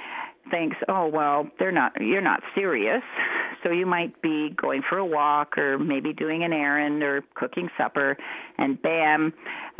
thinks, 0.51 0.77
"Oh, 0.87 1.07
well, 1.07 1.47
they're 1.59 1.71
not 1.71 1.93
you're 1.99 2.21
not 2.21 2.41
serious." 2.55 3.03
So 3.63 3.71
you 3.71 3.85
might 3.85 4.21
be 4.21 4.49
going 4.49 4.81
for 4.87 4.97
a 4.97 5.05
walk 5.05 5.57
or 5.57 5.77
maybe 5.77 6.13
doing 6.13 6.43
an 6.43 6.53
errand 6.53 7.03
or 7.03 7.23
cooking 7.35 7.69
supper, 7.77 8.17
and 8.57 8.81
bam, 8.81 9.33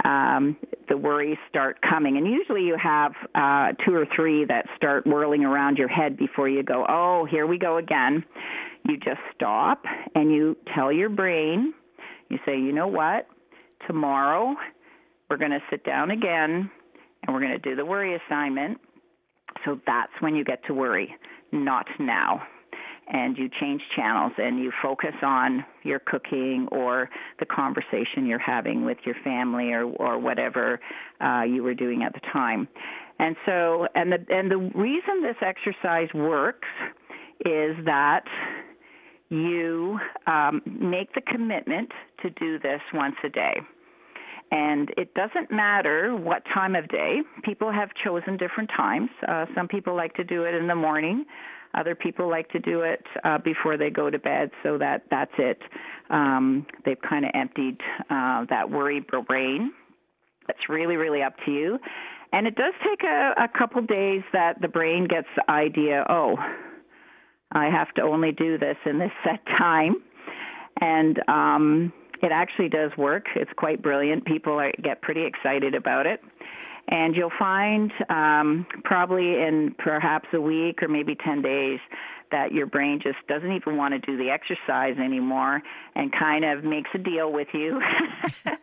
um, 0.04 0.58
the 0.90 0.98
worries 0.98 1.38
start 1.50 1.78
coming. 1.82 2.18
And 2.18 2.28
usually 2.28 2.64
you 2.64 2.78
have 2.82 3.14
uh, 3.36 3.74
two 3.86 3.94
or 3.94 4.06
three 4.16 4.46
that 4.46 4.66
start 4.76 5.08
whirling 5.08 5.46
around 5.46 5.78
your 5.78 5.88
head 5.88 6.18
before 6.18 6.50
you 6.50 6.64
go, 6.64 6.86
oh, 6.90 7.26
here 7.30 7.48
we 7.48 7.58
go 7.58 7.78
again. 7.78 8.24
You 8.88 8.98
just 8.98 9.20
stop 9.36 9.84
and 10.16 10.32
you 10.32 10.58
tell 10.76 10.92
your 10.92 11.10
brain, 11.10 11.74
you 12.30 12.40
say, 12.46 12.58
you 12.58 12.74
know 12.74 12.88
what? 12.88 13.28
Tomorrow 13.88 14.56
we're 15.30 15.38
going 15.38 15.52
to 15.52 15.62
sit 15.70 15.84
down 15.84 16.12
again 16.12 16.70
and 17.24 17.34
we're 17.34 17.42
going 17.42 17.52
to 17.52 17.70
do 17.70 17.76
the 17.76 17.86
worry 17.86 18.18
assignment. 18.28 18.80
So 19.66 19.80
that's 19.86 20.12
when 20.22 20.36
you 20.36 20.44
get 20.44 20.64
to 20.66 20.74
worry, 20.74 21.16
not 21.52 21.86
now 22.00 22.42
and 23.10 23.38
you 23.38 23.50
change 23.60 23.82
channels 23.96 24.32
and 24.38 24.60
you 24.60 24.72
focus 24.82 25.16
on 25.24 25.66
your 25.84 26.00
cooking 26.00 26.68
or 26.72 27.10
the 27.40 27.46
conversation 27.46 28.26
you're 28.26 28.40
having 28.40 28.86
with 28.86 28.98
your 29.06 29.16
family 29.24 29.72
or 29.72 29.84
or 29.84 30.20
whatever 30.20 30.80
uh, 31.22 31.42
you 31.42 31.64
were 31.64 31.74
doing 31.74 32.04
at 32.04 32.14
the 32.14 32.22
time. 32.32 32.68
And 33.18 33.36
so 33.46 33.88
and 33.96 34.12
the 34.12 34.26
and 34.30 34.50
the 34.50 34.58
reason 34.58 35.24
this 35.24 35.36
exercise 35.42 36.10
works 36.14 36.68
is 37.46 37.76
that 37.86 38.24
you 39.30 40.00
um, 40.28 40.62
make 40.66 41.14
the 41.14 41.22
commitment 41.22 41.92
to 42.22 42.30
do 42.32 42.60
this 42.60 42.82
once 42.94 43.16
a 43.24 43.30
day. 43.30 43.56
And 44.52 44.90
it 44.98 45.14
doesn't 45.14 45.52
matter 45.52 46.16
what 46.16 46.44
time 46.52 46.76
of 46.76 46.88
day. 46.88 47.20
People 47.44 47.72
have 47.72 47.90
chosen 48.04 48.36
different 48.38 48.72
times. 48.76 49.10
Uh, 49.28 49.46
some 49.56 49.68
people 49.68 49.96
like 49.96 50.16
to 50.16 50.24
do 50.24 50.44
it 50.44 50.56
in 50.56 50.68
the 50.68 50.76
morning. 50.76 51.26
Other 51.74 51.96
people 51.96 52.30
like 52.30 52.50
to 52.50 52.60
do 52.60 52.82
it 52.82 53.04
uh, 53.24 53.38
before 53.38 53.78
they 53.78 53.90
go 53.90 54.10
to 54.10 54.18
bed, 54.18 54.52
so 54.64 54.78
that 54.80 55.04
that's 55.12 55.34
it. 55.38 55.62
Um, 56.10 56.66
they've 56.84 57.02
kind 57.02 57.26
of 57.26 57.32
emptied 57.34 57.78
uh, 58.10 58.46
that 58.50 58.70
worry 58.70 59.06
brain. 59.28 59.72
It's 60.48 60.68
really, 60.68 60.96
really 60.96 61.22
up 61.22 61.36
to 61.46 61.52
you. 61.52 61.80
And 62.32 62.48
it 62.48 62.56
does 62.56 62.74
take 62.84 63.04
a, 63.04 63.34
a 63.38 63.48
couple 63.58 63.82
days 63.82 64.24
that 64.34 64.62
the 64.62 64.68
brain 64.68 65.08
gets 65.08 65.28
the 65.36 65.50
idea, 65.50 66.06
oh, 66.10 66.38
I 67.52 67.66
have 67.66 67.92
to 67.96 68.02
only 68.02 68.32
do 68.32 68.58
this 68.58 68.78
in 68.86 69.00
this 69.00 69.12
set 69.24 69.46
time. 69.46 69.96
And 70.82 71.22
um, 71.28 71.94
it 72.22 72.32
actually 72.32 72.70
does 72.70 72.92
work. 72.98 73.26
It's 73.36 73.52
quite 73.56 73.82
brilliant. 73.82 74.26
People 74.26 74.54
are, 74.60 74.72
get 74.82 75.02
pretty 75.02 75.24
excited 75.26 75.76
about 75.76 76.06
it. 76.06 76.22
And 76.90 77.16
you'll 77.16 77.32
find 77.38 77.92
um, 78.10 78.66
probably 78.84 79.42
in 79.42 79.76
perhaps 79.78 80.28
a 80.34 80.42
week 80.42 80.82
or 80.82 80.88
maybe 80.88 81.16
10 81.16 81.42
days 81.42 81.80
that 82.32 82.52
your 82.52 82.66
brain 82.66 83.00
just 83.02 83.18
doesn't 83.28 83.52
even 83.52 83.78
want 83.78 83.94
to 83.94 84.00
do 84.00 84.18
the 84.18 84.30
exercise 84.30 84.98
anymore 84.98 85.62
and 85.96 86.12
kind 86.12 86.46
of 86.46 86.64
makes 86.64 86.90
a 86.94 86.98
deal 86.98 87.32
with 87.32 87.48
you. 87.54 87.82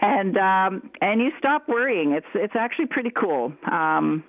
And 0.00 0.36
um 0.38 0.90
and 1.00 1.20
you 1.20 1.30
stop 1.38 1.68
worrying. 1.68 2.12
It's 2.12 2.26
it's 2.34 2.54
actually 2.56 2.86
pretty 2.86 3.10
cool. 3.10 3.52
Um 3.70 4.24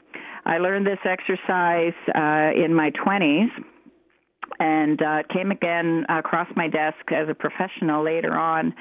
i 0.46 0.58
learned 0.58 0.88
this 0.88 1.00
exercise 1.06 1.94
uh 2.16 2.51
in 2.56 2.74
my 2.74 2.92
20s 2.92 3.50
and 4.60 5.01
uh 5.01 5.24
came 5.32 5.51
again 5.51 6.06
across 6.10 6.48
my 6.56 6.68
desk 6.68 7.12
as 7.16 7.30
a 7.30 7.36
professional 7.36 8.04
later 8.04 8.34
on 8.34 8.74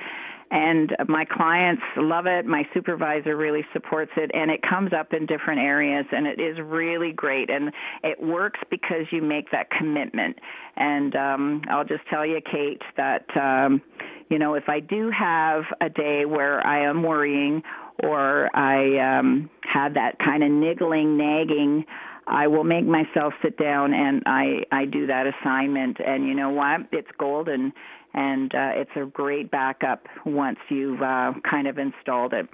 and 0.50 0.94
my 1.08 1.24
clients 1.24 1.82
love 1.96 2.26
it. 2.26 2.44
My 2.44 2.64
supervisor 2.74 3.36
really 3.36 3.64
supports 3.72 4.10
it, 4.16 4.30
and 4.34 4.50
it 4.50 4.60
comes 4.62 4.92
up 4.92 5.12
in 5.12 5.26
different 5.26 5.60
areas, 5.60 6.06
and 6.10 6.26
it 6.26 6.40
is 6.40 6.58
really 6.60 7.12
great. 7.12 7.50
And 7.50 7.72
it 8.02 8.20
works 8.20 8.58
because 8.70 9.06
you 9.10 9.22
make 9.22 9.50
that 9.52 9.70
commitment. 9.70 10.38
And 10.76 11.14
um, 11.14 11.62
I'll 11.70 11.84
just 11.84 12.02
tell 12.10 12.26
you, 12.26 12.40
Kate, 12.50 12.82
that 12.96 13.24
um, 13.36 13.80
you 14.28 14.38
know 14.38 14.54
if 14.54 14.68
I 14.68 14.80
do 14.80 15.10
have 15.10 15.62
a 15.80 15.88
day 15.88 16.24
where 16.24 16.66
I 16.66 16.88
am 16.88 17.02
worrying 17.02 17.62
or 18.02 18.54
I 18.56 19.18
um, 19.18 19.50
had 19.62 19.94
that 19.94 20.18
kind 20.18 20.42
of 20.42 20.50
niggling, 20.50 21.16
nagging. 21.16 21.84
I 22.26 22.46
will 22.46 22.64
make 22.64 22.86
myself 22.86 23.34
sit 23.42 23.56
down 23.56 23.92
and 23.92 24.22
I 24.26 24.62
I 24.70 24.84
do 24.84 25.06
that 25.06 25.26
assignment 25.26 25.98
and 26.04 26.26
you 26.26 26.34
know 26.34 26.50
what 26.50 26.82
it's 26.92 27.08
golden 27.18 27.72
and 28.14 28.54
uh, 28.54 28.70
it's 28.74 28.90
a 28.96 29.06
great 29.06 29.50
backup 29.50 30.06
once 30.24 30.58
you've 30.68 31.02
uh, 31.02 31.32
kind 31.48 31.66
of 31.66 31.78
installed 31.78 32.32
it. 32.32 32.48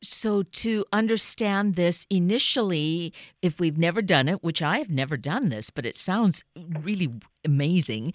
So, 0.00 0.44
to 0.44 0.84
understand 0.92 1.74
this 1.74 2.06
initially, 2.08 3.12
if 3.42 3.58
we've 3.58 3.78
never 3.78 4.00
done 4.00 4.28
it, 4.28 4.44
which 4.44 4.62
I 4.62 4.78
have 4.78 4.90
never 4.90 5.16
done 5.16 5.48
this, 5.48 5.70
but 5.70 5.84
it 5.84 5.96
sounds 5.96 6.44
really 6.82 7.12
amazing, 7.44 8.14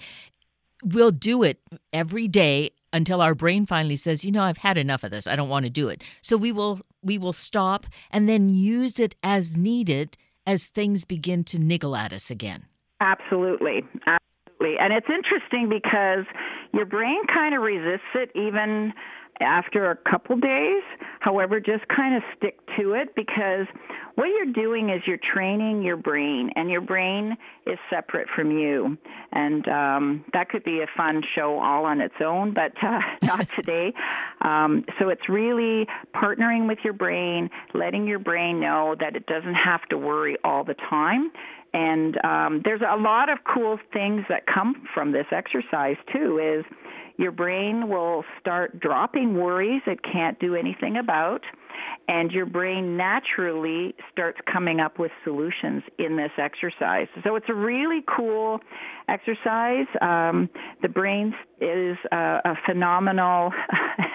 we'll 0.81 1.11
do 1.11 1.43
it 1.43 1.59
every 1.91 2.29
day 2.29 2.71
until 2.93 3.21
our 3.21 3.35
brain 3.35 3.65
finally 3.65 3.97
says, 3.97 4.23
"You 4.23 4.31
know, 4.31 4.43
I've 4.43 4.57
had 4.57 4.77
enough 4.77 5.03
of 5.03 5.11
this. 5.11 5.27
I 5.27 5.35
don't 5.35 5.49
want 5.49 5.65
to 5.65 5.69
do 5.69 5.89
it." 5.89 6.03
So 6.21 6.37
we 6.37 6.53
will 6.53 6.79
we 7.01 7.17
will 7.17 7.33
stop 7.33 7.85
and 8.11 8.29
then 8.29 8.47
use 8.47 8.97
it 8.97 9.15
as 9.21 9.57
needed 9.57 10.17
as 10.45 10.67
things 10.67 11.03
begin 11.03 11.43
to 11.45 11.59
niggle 11.59 11.95
at 11.97 12.13
us 12.13 12.31
again. 12.31 12.65
Absolutely. 13.01 13.83
absolutely. 14.07 14.17
And 14.79 14.93
it's 14.93 15.10
interesting 15.10 15.70
because 15.70 16.25
your 16.74 16.86
brain 16.86 17.25
kind 17.27 17.55
of 17.55 17.62
resists 17.62 18.13
it 18.15 18.32
even 18.36 18.93
after 19.39 19.91
a 19.91 19.96
couple 19.96 20.38
days. 20.38 20.84
However, 21.20 21.60
just 21.60 21.88
kind 21.88 22.15
of 22.15 22.24
stick 22.38 22.60
to 22.77 22.93
it 22.93 23.15
because 23.15 23.67
what 24.15 24.25
you're 24.25 24.53
doing 24.53 24.89
is 24.89 25.01
you're 25.05 25.17
training 25.17 25.82
your 25.82 25.98
brain, 25.98 26.51
and 26.55 26.70
your 26.70 26.82
brain 26.82 27.36
is 27.65 27.79
separate 27.89 28.27
from 28.29 28.51
you. 28.51 28.98
And 29.32 29.67
um, 29.67 30.25
that 30.34 30.50
could 30.50 30.63
be 30.63 30.82
a 30.82 30.88
fun 30.96 31.24
show 31.36 31.60
all 31.60 31.86
on 31.86 32.00
its 32.00 32.15
own, 32.24 32.53
but 32.53 32.74
uh, 32.84 33.00
not 33.24 33.48
today. 33.55 33.93
Um, 34.41 34.86
so 35.00 35.10
it's 35.10 35.27
really 35.27 35.88
partnering 36.13 36.67
with 36.67 36.79
your 36.84 36.93
brain, 36.93 37.50
letting 37.74 38.08
your 38.08 38.20
brain 38.20 38.60
know 38.60 38.96
that 39.00 39.15
it 39.15 39.25
doesn't 39.25 39.55
have 39.55 39.82
to 39.89 39.98
worry 39.98 40.38
all 40.43 40.63
the 40.63 40.75
time. 40.75 41.32
And 41.73 42.23
um, 42.23 42.61
there's 42.63 42.81
a 42.81 42.97
lot 42.97 43.29
of 43.29 43.39
cool 43.51 43.79
things 43.91 44.23
that 44.29 44.43
come 44.45 44.85
from 44.93 45.11
this 45.11 45.25
exercise 45.31 45.97
too. 46.11 46.39
Is 46.39 46.65
your 47.17 47.31
brain 47.31 47.89
will 47.89 48.23
start 48.39 48.79
dropping 48.79 49.35
worries 49.35 49.81
it 49.85 49.99
can't 50.03 50.39
do 50.39 50.55
anything 50.55 50.97
about, 50.97 51.41
and 52.07 52.31
your 52.31 52.45
brain 52.45 52.97
naturally 52.97 53.95
starts 54.11 54.39
coming 54.51 54.79
up 54.79 54.99
with 54.99 55.11
solutions 55.23 55.83
in 55.99 56.17
this 56.17 56.31
exercise. 56.37 57.07
So 57.23 57.35
it's 57.35 57.45
a 57.49 57.53
really 57.53 58.03
cool 58.15 58.59
exercise. 59.07 59.85
Um, 60.01 60.49
the 60.81 60.89
brain 60.89 61.33
is 61.61 61.97
a, 62.11 62.39
a 62.45 62.55
phenomenal 62.65 63.51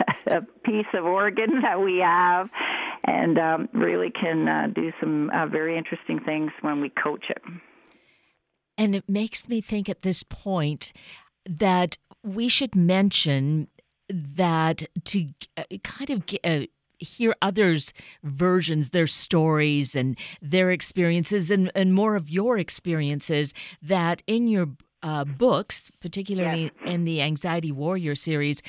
piece 0.65 0.87
of 0.95 1.05
organ 1.05 1.63
that 1.63 1.81
we 1.81 1.99
have, 1.99 2.49
and 3.09 3.39
um, 3.39 3.69
really 3.73 4.11
can 4.11 4.49
uh, 4.49 4.67
do 4.75 4.93
some 5.01 5.31
uh, 5.31 5.47
very 5.47 5.77
interesting 5.77 6.21
things 6.21 6.51
when 6.61 6.81
we 6.81 6.91
coach 6.91 7.27
it. 7.31 7.43
And 8.77 8.95
it 8.95 9.09
makes 9.09 9.49
me 9.49 9.61
think 9.61 9.89
at 9.89 10.03
this 10.03 10.23
point 10.23 10.93
that 11.45 11.97
we 12.23 12.49
should 12.49 12.77
mention 12.77 13.69
that 14.09 14.85
to 15.05 15.27
uh, 15.57 15.65
kind 15.83 16.11
of 16.11 16.27
get, 16.27 16.41
uh, 16.45 16.67
hear 16.99 17.35
others' 17.41 17.93
versions, 18.23 18.91
their 18.91 19.07
stories, 19.07 19.95
and 19.95 20.19
their 20.43 20.71
experiences, 20.71 21.51
and, 21.51 21.71
and 21.75 21.95
more 21.95 22.17
of 22.17 22.29
your 22.29 22.59
experiences, 22.59 23.55
that 23.83 24.23
in 24.27 24.49
your 24.49 24.69
uh, 25.03 25.25
books, 25.25 25.91
particularly 26.01 26.65
yes. 26.65 26.73
in 26.87 27.05
the 27.05 27.23
Anxiety 27.23 27.73
Warrior 27.73 28.15
series, 28.15 28.63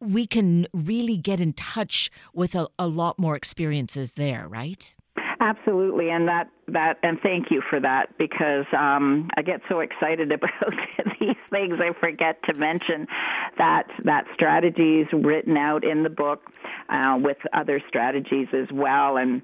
we 0.00 0.26
can 0.26 0.66
really 0.72 1.16
get 1.16 1.40
in 1.40 1.52
touch 1.52 2.10
with 2.32 2.54
a, 2.54 2.68
a 2.78 2.86
lot 2.86 3.18
more 3.18 3.36
experiences 3.36 4.14
there, 4.14 4.48
right? 4.48 4.94
Absolutely, 5.40 6.10
and 6.10 6.26
that 6.26 6.50
that 6.66 6.98
and 7.04 7.18
thank 7.22 7.50
you 7.50 7.62
for 7.70 7.78
that 7.78 8.18
because 8.18 8.66
um, 8.76 9.28
I 9.36 9.42
get 9.42 9.60
so 9.68 9.80
excited 9.80 10.32
about 10.32 10.74
these 11.20 11.36
things 11.50 11.74
I 11.80 11.98
forget 12.00 12.42
to 12.44 12.54
mention 12.54 13.06
that 13.56 13.84
that 14.04 14.24
strategies 14.34 15.06
written 15.12 15.56
out 15.56 15.84
in 15.84 16.02
the 16.02 16.10
book 16.10 16.42
uh, 16.88 17.18
with 17.20 17.36
other 17.52 17.80
strategies 17.88 18.48
as 18.52 18.66
well 18.72 19.16
and 19.16 19.42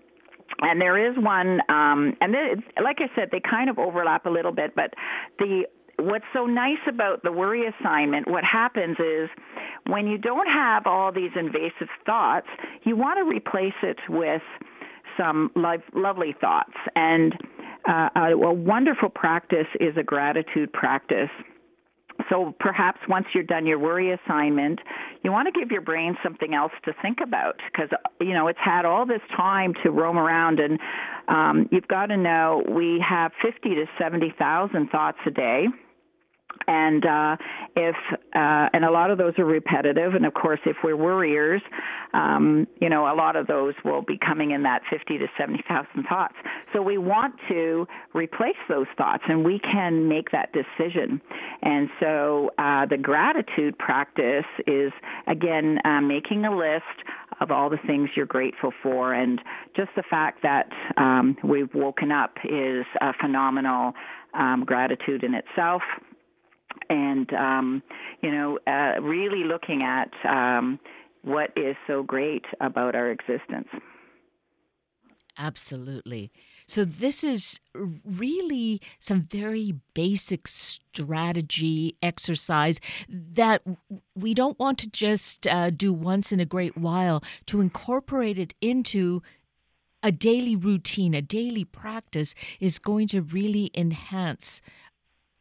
and 0.61 0.81
there 0.81 1.11
is 1.11 1.17
one 1.17 1.61
um, 1.69 2.17
and 2.21 2.35
like 2.83 2.99
I 2.99 3.09
said 3.14 3.29
they 3.31 3.41
kind 3.41 3.71
of 3.71 3.79
overlap 3.79 4.26
a 4.26 4.31
little 4.31 4.53
bit 4.53 4.75
but 4.75 4.95
the 5.38 5.64
what's 5.98 6.24
so 6.32 6.46
nice 6.46 6.82
about 6.88 7.22
the 7.22 7.32
worry 7.32 7.64
assignment, 7.66 8.28
what 8.28 8.44
happens 8.44 8.96
is 8.98 9.28
when 9.86 10.06
you 10.06 10.18
don't 10.18 10.48
have 10.48 10.86
all 10.86 11.12
these 11.12 11.30
invasive 11.36 11.88
thoughts, 12.06 12.46
you 12.84 12.96
want 12.96 13.18
to 13.18 13.24
replace 13.24 13.74
it 13.82 13.98
with 14.08 14.42
some 15.18 15.50
lovely 15.94 16.34
thoughts. 16.40 16.72
And 16.96 17.34
uh, 17.88 18.08
a, 18.16 18.32
a 18.32 18.52
wonderful 18.52 19.10
practice 19.10 19.66
is 19.80 19.96
a 19.96 20.02
gratitude 20.02 20.72
practice. 20.72 21.30
So 22.30 22.54
perhaps 22.60 23.00
once 23.08 23.26
you're 23.34 23.44
done 23.44 23.66
your 23.66 23.78
worry 23.78 24.12
assignment, 24.12 24.78
you 25.22 25.32
want 25.32 25.52
to 25.52 25.60
give 25.60 25.70
your 25.70 25.80
brain 25.80 26.16
something 26.22 26.54
else 26.54 26.72
to 26.84 26.92
think 27.02 27.18
about 27.22 27.56
because 27.70 27.90
you 28.20 28.32
know 28.32 28.46
it's 28.46 28.58
had 28.64 28.84
all 28.84 29.04
this 29.04 29.20
time 29.36 29.74
to 29.82 29.90
roam 29.90 30.16
around, 30.16 30.60
and 30.60 30.78
um, 31.26 31.68
you've 31.72 31.88
got 31.88 32.06
to 32.06 32.16
know 32.16 32.62
we 32.68 33.04
have 33.06 33.32
50 33.42 33.68
to 33.70 33.86
70 33.98 34.32
thousand 34.38 34.90
thoughts 34.90 35.18
a 35.26 35.30
day 35.30 35.66
and 36.66 37.05
uh, 37.05 37.37
if 37.76 37.96
uh, 38.35 38.68
and 38.72 38.85
a 38.85 38.90
lot 38.90 39.11
of 39.11 39.18
those 39.18 39.35
are 39.38 39.44
repetitive. 39.44 40.14
And 40.14 40.26
of 40.26 40.35
course 40.35 40.61
if 40.66 40.76
we're 40.83 40.96
worriers 40.96 41.62
um, 42.12 42.66
you 42.81 42.88
know 42.88 43.12
a 43.12 43.14
lot 43.14 43.37
of 43.37 43.46
those 43.46 43.74
will 43.85 44.02
be 44.02 44.18
coming 44.18 44.52
in 44.52 44.62
that 44.64 44.83
50 44.90 45.18
to 45.18 45.26
70,000 45.38 46.05
thoughts. 46.09 46.35
So 46.72 46.83
we 46.83 46.98
want 46.98 47.35
to 47.48 47.87
replace 48.14 48.57
those 48.68 48.87
thoughts 48.96 49.24
and 49.29 49.44
we 49.44 49.59
can 49.61 50.09
make 50.09 50.31
that 50.31 50.52
decision. 50.52 51.20
And 51.62 51.88
so 52.00 52.50
uh, 52.59 52.87
the 52.87 52.98
gratitude 52.98 53.79
practice 53.79 54.44
is 54.66 54.92
again 55.26 55.79
uh, 55.85 56.00
making 56.00 56.44
a 56.44 56.57
list 56.57 56.85
of 57.40 57.50
all 57.50 57.68
the 57.68 57.79
things 57.87 58.11
you're 58.14 58.26
grateful 58.26 58.72
for. 58.83 59.12
And 59.12 59.40
just 59.76 59.90
the 59.96 60.05
fact 60.09 60.42
that 60.42 60.68
um, 60.96 61.37
we've 61.42 61.72
woken 61.74 62.12
up 62.12 62.37
is 62.44 62.85
a 63.00 63.12
phenomenal 63.20 63.92
um, 64.35 64.64
gratitude 64.64 65.22
in 65.24 65.35
itself 65.35 65.83
and 66.90 67.33
um, 67.33 67.83
you 68.23 68.31
know, 68.31 68.59
uh, 68.66 69.01
really 69.01 69.44
looking 69.44 69.83
at 69.83 70.11
um, 70.29 70.79
what 71.23 71.51
is 71.57 71.77
so 71.87 72.03
great 72.03 72.44
about 72.61 72.94
our 72.94 73.11
existence. 73.11 73.68
Absolutely. 75.37 76.31
So, 76.68 76.85
this 76.85 77.25
is 77.25 77.61
really 78.05 78.81
some 79.01 79.23
very 79.23 79.75
basic 79.92 80.47
strategy 80.47 81.97
exercise 82.03 82.79
that 83.09 83.62
we 84.14 84.33
don't 84.33 84.59
want 84.61 84.79
to 84.79 84.90
just 84.90 85.47
uh, 85.47 85.70
do 85.70 85.92
once 85.92 86.31
in 86.31 86.38
a 86.38 86.44
great 86.44 86.77
while, 86.77 87.23
to 87.47 87.61
incorporate 87.61 88.38
it 88.38 88.55
into 88.61 89.23
a 90.05 90.12
daily 90.12 90.55
routine, 90.55 91.14
a 91.14 91.23
daily 91.23 91.64
practice 91.64 92.35
is 92.61 92.79
going 92.79 93.09
to 93.09 93.23
really 93.23 93.70
enhance 93.75 94.61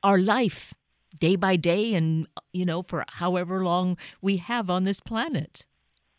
our 0.02 0.18
life 0.18 0.74
day 1.20 1.36
by 1.36 1.56
day 1.56 1.94
and 1.94 2.28
you 2.52 2.66
know 2.66 2.82
for 2.84 3.06
however 3.08 3.64
long 3.64 3.98
we 4.22 4.38
have 4.38 4.70
on 4.70 4.84
this 4.84 5.00
planet 5.00 5.66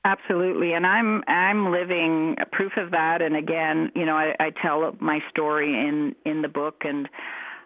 absolutely 0.04 0.72
and 0.72 0.86
i'm 0.86 1.22
i'm 1.26 1.72
living 1.72 2.36
proof 2.52 2.72
of 2.76 2.90
that 2.90 3.22
and 3.22 3.36
again 3.36 3.90
you 3.94 4.04
know 4.04 4.16
i, 4.16 4.34
I 4.40 4.50
tell 4.62 4.94
my 5.00 5.20
story 5.30 5.72
in 5.72 6.14
in 6.24 6.42
the 6.42 6.48
book 6.48 6.82
and 6.82 7.08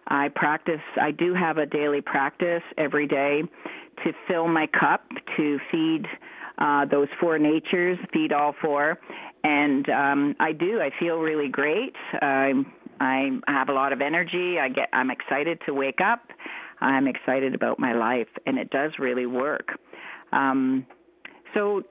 i 0.07 0.29
practice 0.29 0.81
i 1.01 1.11
do 1.11 1.33
have 1.33 1.57
a 1.57 1.65
daily 1.65 2.01
practice 2.01 2.63
every 2.77 3.07
day 3.07 3.43
to 4.03 4.13
fill 4.27 4.47
my 4.47 4.67
cup 4.67 5.03
to 5.37 5.59
feed 5.71 6.05
uh, 6.59 6.85
those 6.85 7.07
four 7.19 7.39
natures, 7.39 7.97
feed 8.11 8.33
all 8.33 8.53
four, 8.61 8.99
and 9.43 9.87
um, 9.89 10.35
I 10.39 10.51
do. 10.51 10.81
I 10.81 10.89
feel 10.99 11.17
really 11.19 11.47
great. 11.47 11.95
I'm 12.21 12.71
I 13.01 13.39
have 13.47 13.69
a 13.69 13.73
lot 13.73 13.93
of 13.93 14.01
energy. 14.01 14.59
I 14.59 14.67
get 14.67 14.89
I'm 14.91 15.09
excited 15.09 15.61
to 15.65 15.73
wake 15.73 15.99
up. 16.01 16.21
I'm 16.81 17.07
excited 17.07 17.53
about 17.53 17.79
my 17.79 17.93
life, 17.93 18.27
and 18.45 18.57
it 18.57 18.69
does 18.69 18.93
really 18.99 19.25
work. 19.25 19.79
Um, 20.31 20.85
so, 21.53 21.83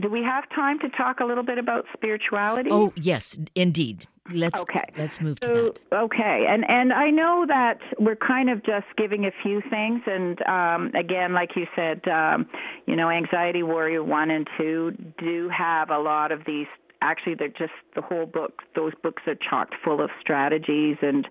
do 0.00 0.08
we 0.08 0.22
have 0.22 0.44
time 0.50 0.78
to 0.80 0.88
talk 0.90 1.20
a 1.20 1.24
little 1.24 1.44
bit 1.44 1.58
about 1.58 1.84
spirituality? 1.92 2.70
Oh, 2.72 2.92
yes, 2.96 3.38
indeed. 3.54 4.06
Let's 4.30 4.62
okay. 4.62 4.84
Let's 4.96 5.20
move 5.20 5.38
so, 5.42 5.54
to 5.54 5.74
that. 5.90 5.96
Okay, 6.04 6.46
and 6.48 6.64
and 6.68 6.94
I 6.94 7.10
know 7.10 7.44
that 7.46 7.80
we're 7.98 8.16
kind 8.16 8.48
of 8.48 8.64
just 8.64 8.86
giving 8.96 9.26
a 9.26 9.30
few 9.42 9.60
things, 9.68 10.00
and 10.06 10.40
um, 10.46 10.92
again, 10.94 11.34
like 11.34 11.50
you 11.56 11.66
said, 11.76 12.08
um, 12.08 12.46
you 12.86 12.96
know, 12.96 13.10
Anxiety 13.10 13.62
Warrior 13.62 14.02
One 14.02 14.30
and 14.30 14.48
Two 14.56 14.96
do 15.18 15.50
have 15.50 15.90
a 15.90 15.98
lot 15.98 16.32
of 16.32 16.40
these. 16.46 16.66
Actually, 17.02 17.34
they're 17.34 17.48
just 17.48 17.74
the 17.94 18.00
whole 18.00 18.24
book. 18.24 18.62
Those 18.74 18.92
books 19.02 19.24
are 19.26 19.34
chocked 19.34 19.74
full 19.84 20.00
of 20.00 20.08
strategies 20.22 20.96
and 21.02 21.28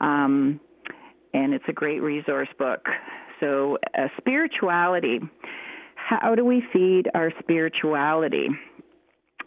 um, 0.00 0.60
and 1.32 1.54
it's 1.54 1.64
a 1.68 1.72
great 1.72 2.00
resource 2.00 2.48
book. 2.58 2.84
So, 3.40 3.78
uh, 3.96 4.08
spirituality. 4.18 5.20
How 5.94 6.34
do 6.34 6.44
we 6.44 6.62
feed 6.72 7.08
our 7.14 7.32
spirituality? 7.40 8.48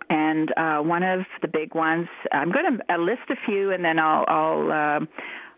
And 0.10 0.52
uh, 0.58 0.80
one 0.80 1.04
of 1.04 1.22
the 1.42 1.48
big 1.48 1.76
ones, 1.76 2.08
I'm 2.32 2.52
going 2.52 2.78
to 2.78 2.98
list 3.02 3.30
a 3.30 3.36
few, 3.46 3.72
and 3.72 3.84
then 3.84 4.00
I'll 4.00 4.26
I'll 4.28 4.72
uh, 4.72 5.06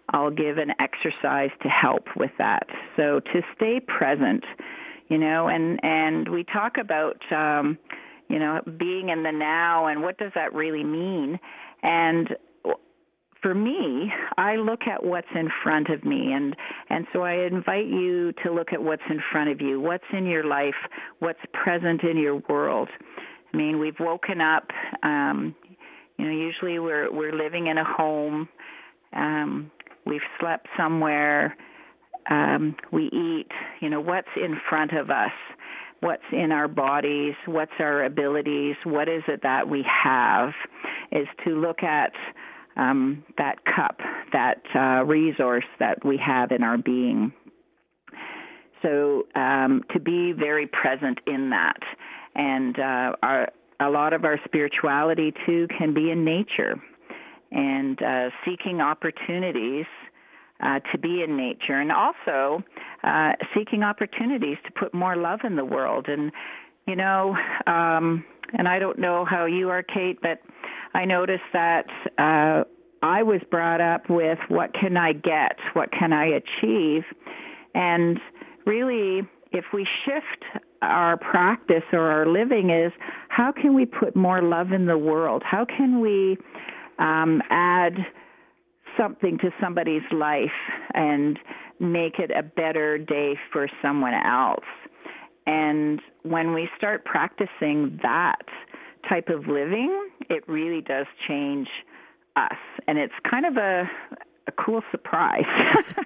I'll 0.10 0.32
give 0.32 0.58
an 0.58 0.72
exercise 0.80 1.50
to 1.64 1.70
help 1.70 2.06
with 2.16 2.32
that. 2.38 2.68
So 2.96 3.20
to 3.20 3.42
stay 3.56 3.80
present, 3.80 4.44
you 5.10 5.18
know, 5.18 5.48
and 5.48 5.80
and 5.84 6.30
we 6.30 6.44
talk 6.44 6.78
about 6.80 7.18
um, 7.32 7.78
you 8.30 8.40
know 8.40 8.62
being 8.78 9.10
in 9.10 9.24
the 9.24 9.32
now, 9.32 9.88
and 9.88 10.02
what 10.02 10.18
does 10.18 10.32
that 10.36 10.54
really 10.54 10.84
mean? 10.84 11.40
And 11.84 12.30
for 13.42 13.54
me, 13.54 14.12
I 14.38 14.56
look 14.56 14.82
at 14.88 15.04
what's 15.04 15.28
in 15.36 15.50
front 15.64 15.90
of 15.90 16.04
me, 16.04 16.34
and 16.34 16.56
and 16.90 17.08
so 17.14 17.22
I 17.22 17.46
invite 17.46 17.88
you 17.88 18.34
to 18.44 18.52
look 18.52 18.74
at 18.74 18.82
what's 18.82 19.04
in 19.10 19.22
front 19.32 19.50
of 19.50 19.62
you, 19.62 19.80
what's 19.80 20.04
in 20.14 20.26
your 20.26 20.44
life, 20.46 20.76
what's 21.20 21.40
present 21.54 22.04
in 22.04 22.18
your 22.18 22.38
world. 22.50 22.90
I 23.54 23.58
mean, 23.58 23.80
we've 23.80 24.00
woken 24.00 24.42
up. 24.42 24.68
Um, 25.04 25.56
you 26.18 26.26
know, 26.26 26.32
usually 26.32 26.80
we're 26.80 27.12
we're 27.12 27.34
living 27.36 27.68
in 27.68 27.78
a 27.78 27.84
home. 27.86 28.48
Um, 29.14 29.72
we've 30.06 30.22
slept 30.40 30.68
somewhere. 30.78 31.56
um, 32.30 32.76
we 32.92 33.06
eat, 33.08 33.48
you 33.82 33.90
know, 33.90 34.02
what's 34.02 34.28
in 34.36 34.60
front 34.70 34.92
of 34.94 35.10
us, 35.10 35.32
what's 36.00 36.24
in 36.32 36.52
our 36.52 36.68
bodies, 36.68 37.34
what's 37.46 37.72
our 37.80 38.06
abilities, 38.06 38.76
what 38.84 39.08
is 39.08 39.24
it 39.28 39.42
that 39.44 39.68
we 39.70 39.86
have, 40.04 40.50
is 41.12 41.28
to 41.46 41.52
look 41.52 41.84
at 41.84 42.12
um, 42.76 43.24
that 43.38 43.58
cup, 43.66 44.00
that 44.34 44.62
uh, 44.76 45.04
resource 45.06 45.66
that 45.80 46.04
we 46.06 46.18
have 46.18 46.52
in 46.52 46.64
our 46.64 46.78
being. 46.78 47.34
So 48.82 49.26
um, 49.36 49.84
to 49.94 50.00
be 50.00 50.32
very 50.32 50.68
present 50.68 51.20
in 51.26 51.50
that, 51.50 51.80
and 52.36 52.78
uh, 52.78 53.16
our, 53.24 53.50
a 53.80 53.90
lot 53.90 54.14
of 54.14 54.26
our 54.26 54.40
spirituality 54.46 55.34
too 55.46 55.68
can 55.78 55.94
be 55.94 56.12
in 56.12 56.24
nature, 56.24 56.76
and 57.52 58.02
uh, 58.02 58.30
seeking 58.46 58.82
opportunities 58.82 59.86
uh, 60.62 60.80
to 60.92 60.98
be 61.00 61.24
in 61.24 61.36
nature, 61.36 61.80
and 61.80 61.92
also 61.92 62.64
uh, 63.04 63.32
seeking 63.56 63.82
opportunities 63.84 64.58
to 64.66 64.72
put 64.80 64.94
more 64.94 65.16
love 65.16 65.40
in 65.44 65.56
the 65.56 65.66
world. 65.66 66.08
And 66.08 66.32
you 66.86 66.96
know, 66.96 67.36
um, 67.66 68.24
and 68.54 68.68
I 68.68 68.78
don't 68.78 69.00
know 69.00 69.26
how 69.26 69.46
you 69.46 69.70
are, 69.70 69.82
Kate, 69.82 70.20
but 70.22 70.40
I 70.96 71.06
noticed 71.06 71.44
that 71.54 71.86
uh, 72.18 72.64
I 73.04 73.22
was 73.24 73.42
brought 73.52 73.82
up 73.82 74.10
with 74.10 74.40
what 74.48 74.74
can 74.74 74.98
I 74.98 75.14
get, 75.14 75.58
what 75.74 75.92
can 75.92 76.14
I 76.14 76.26
achieve, 76.26 77.04
and 77.74 78.20
really, 78.66 79.22
if 79.52 79.66
we 79.74 79.88
shift 80.06 80.64
our 80.82 81.18
practice 81.18 81.84
or 81.94 82.10
our 82.12 82.26
living, 82.26 82.70
is 82.70 82.92
how 83.30 83.52
can 83.52 83.74
we 83.76 83.86
put 83.86 84.16
more 84.16 84.42
love 84.42 84.72
in 84.72 84.86
the 84.86 84.98
world? 84.98 85.44
How 85.46 85.66
can 85.66 86.00
we 86.00 86.38
um, 87.00 87.42
add 87.50 87.94
something 88.98 89.38
to 89.40 89.52
somebody's 89.62 90.04
life 90.12 90.50
and 90.94 91.38
make 91.80 92.20
it 92.20 92.32
a 92.32 92.44
better 92.44 92.98
day 92.98 93.38
for 93.52 93.68
someone 93.82 94.14
else. 94.14 94.66
And 95.46 96.02
when 96.24 96.54
we 96.54 96.70
start 96.78 97.06
practicing 97.06 98.00
that 98.02 98.42
type 99.10 99.30
of 99.30 99.48
living, 99.48 100.10
it 100.30 100.48
really 100.48 100.82
does 100.82 101.06
change 101.28 101.68
us. 102.36 102.58
And 102.88 102.98
it's 102.98 103.14
kind 103.30 103.46
of 103.46 103.58
a, 103.58 103.90
a 104.48 104.52
cool 104.64 104.82
surprise. 104.92 105.46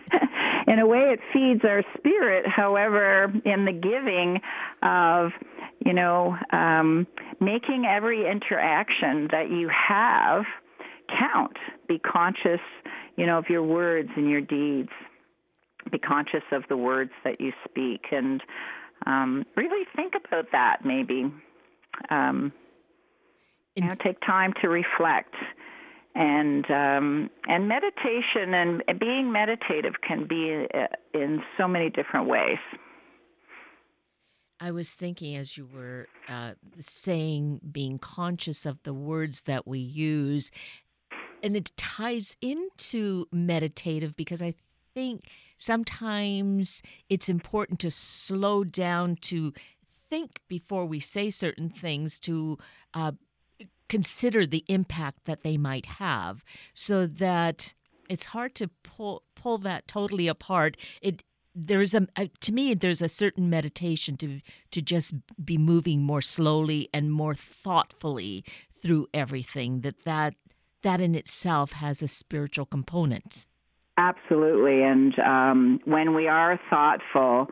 in 0.68 0.80
a 0.80 0.88
way, 0.88 1.14
it 1.14 1.20
feeds 1.34 1.62
our 1.64 1.84
spirit. 1.98 2.46
However, 2.48 3.34
in 3.46 3.66
the 3.66 3.72
giving 3.72 4.40
of, 4.84 5.32
you 5.86 5.94
know, 5.94 6.38
um, 6.52 7.08
making 7.40 7.86
every 7.86 8.30
interaction 8.30 9.28
that 9.32 9.50
you 9.50 9.70
have 9.70 10.44
count. 11.18 11.58
Be 11.88 12.00
conscious, 12.00 12.60
you 13.16 13.26
know, 13.26 13.38
of 13.38 13.46
your 13.50 13.64
words 13.64 14.10
and 14.16 14.30
your 14.30 14.42
deeds. 14.42 14.90
Be 15.92 15.98
conscious 15.98 16.44
of 16.52 16.64
the 16.70 16.78
words 16.78 17.12
that 17.24 17.42
you 17.42 17.52
speak, 17.68 18.06
and 18.12 18.42
um, 19.06 19.46
really 19.56 19.86
think 19.96 20.14
about 20.14 20.46
that. 20.52 20.86
Maybe, 20.86 21.32
um, 22.10 22.52
you 23.84 23.90
know, 23.90 23.96
take 24.04 24.20
time 24.26 24.54
to 24.62 24.70
reflect. 24.70 25.34
And 26.16 26.70
um, 26.72 27.30
and 27.48 27.68
meditation 27.68 28.54
and 28.54 28.84
being 29.00 29.32
meditative 29.32 29.94
can 30.06 30.28
be 30.28 30.66
uh, 30.74 30.88
in 31.14 31.42
so 31.58 31.68
many 31.68 31.90
different 31.90 32.28
ways. 32.28 32.58
I 34.60 34.72
was 34.72 34.92
thinking 34.92 35.38
as 35.38 35.56
you 35.56 35.70
were 35.74 36.08
uh, 36.28 36.54
saying, 36.80 37.62
being 37.72 37.98
conscious 38.00 38.66
of 38.66 38.84
the 38.84 38.94
words 38.94 39.44
that 39.44 39.66
we 39.66 39.80
use 39.80 40.52
and 41.44 41.56
it 41.56 41.72
ties 41.78 42.38
into 42.42 43.26
meditative 43.32 44.16
because 44.16 44.42
I 44.42 44.54
think 44.94 45.26
sometimes 45.58 46.82
it's 47.10 47.30
important 47.30 47.80
to 47.82 47.92
slow 47.92 48.64
down 48.64 49.18
to 49.22 49.54
think 50.10 50.40
before 50.48 50.86
we 50.86 51.00
say 51.00 51.30
certain 51.30 51.70
things 51.70 52.20
to 52.20 52.58
uh, 52.94 53.12
consider 53.90 54.46
the 54.46 54.64
impact 54.68 55.26
that 55.26 55.44
they 55.44 55.58
might 55.58 55.86
have 55.86 56.44
so 56.74 57.06
that 57.06 57.74
it's 58.10 58.28
hard 58.28 58.56
to 58.56 58.70
pull 58.84 59.24
pull 59.36 59.58
that 59.58 59.88
totally 59.88 60.28
apart 60.28 60.78
it 61.02 61.24
there's 61.56 61.94
a, 61.94 62.08
a, 62.16 62.28
to 62.40 62.54
me 62.54 62.74
there's 62.74 63.02
a 63.02 63.10
certain 63.10 63.50
meditation 63.50 64.16
to 64.16 64.40
to 64.72 64.82
just 64.82 65.14
be 65.44 65.58
moving 65.58 66.04
more 66.04 66.22
slowly 66.22 66.88
and 66.94 67.12
more 67.12 67.36
thoughtfully 67.36 68.46
through 68.82 69.08
everything 69.14 69.82
that 69.82 70.04
that 70.06 70.36
that 70.84 71.02
in 71.02 71.16
itself 71.16 71.74
has 71.74 72.02
a 72.02 72.08
spiritual 72.08 72.66
component. 72.66 73.48
Absolutely. 73.98 74.82
And 74.84 75.18
um, 75.20 75.80
when 75.86 76.16
we 76.16 76.28
are 76.28 76.60
thoughtful, 76.70 77.48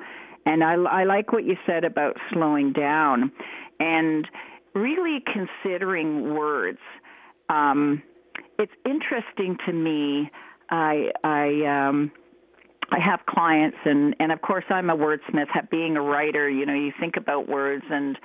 and 0.45 0.63
I, 0.63 0.75
I 0.75 1.03
like 1.03 1.33
what 1.33 1.43
you 1.43 1.57
said 1.65 1.83
about 1.83 2.15
slowing 2.31 2.71
down 2.71 3.31
and 3.79 4.27
really 4.77 5.23
considering 5.25 6.33
words. 6.33 6.79
Um, 7.49 8.03
it's 8.59 8.71
interesting 8.85 9.57
to 9.65 9.73
me. 9.73 10.29
I, 10.69 11.11
I, 11.23 11.87
um, 11.87 12.11
I 12.91 12.99
have 12.99 13.19
clients, 13.27 13.77
and 13.85 14.15
and 14.19 14.31
of 14.31 14.41
course 14.41 14.65
I'm 14.69 14.89
a 14.89 14.95
wordsmith. 14.95 15.69
Being 15.69 15.97
a 15.97 16.01
writer, 16.01 16.49
you 16.49 16.65
know, 16.65 16.73
you 16.73 16.93
think 16.99 17.17
about 17.17 17.49
words, 17.49 17.83
and 17.89 18.17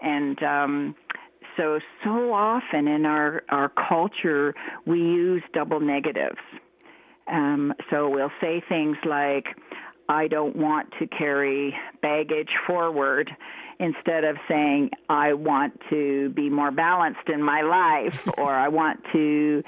and 0.00 0.42
um, 0.42 0.94
so 1.56 1.78
so 2.04 2.32
often 2.32 2.88
in 2.88 3.06
our 3.06 3.42
our 3.48 3.70
culture 3.88 4.54
we 4.86 4.98
use 4.98 5.42
double 5.54 5.80
negatives. 5.80 6.38
Um, 7.30 7.72
so 7.90 8.08
we'll 8.08 8.32
say 8.40 8.62
things 8.68 8.96
like, 9.04 9.46
"I 10.12 10.28
don't 10.28 10.54
want 10.56 10.92
to 10.98 11.06
carry 11.06 11.74
baggage 12.02 12.50
forward," 12.66 13.30
instead 13.78 14.24
of 14.24 14.36
saying, 14.48 14.90
"I 15.08 15.32
want 15.32 15.80
to 15.90 16.28
be 16.30 16.50
more 16.50 16.70
balanced 16.70 17.28
in 17.28 17.42
my 17.42 17.62
life," 17.62 18.18
or 18.38 18.52
"I 18.52 18.68
want 18.68 19.00
to 19.12 19.62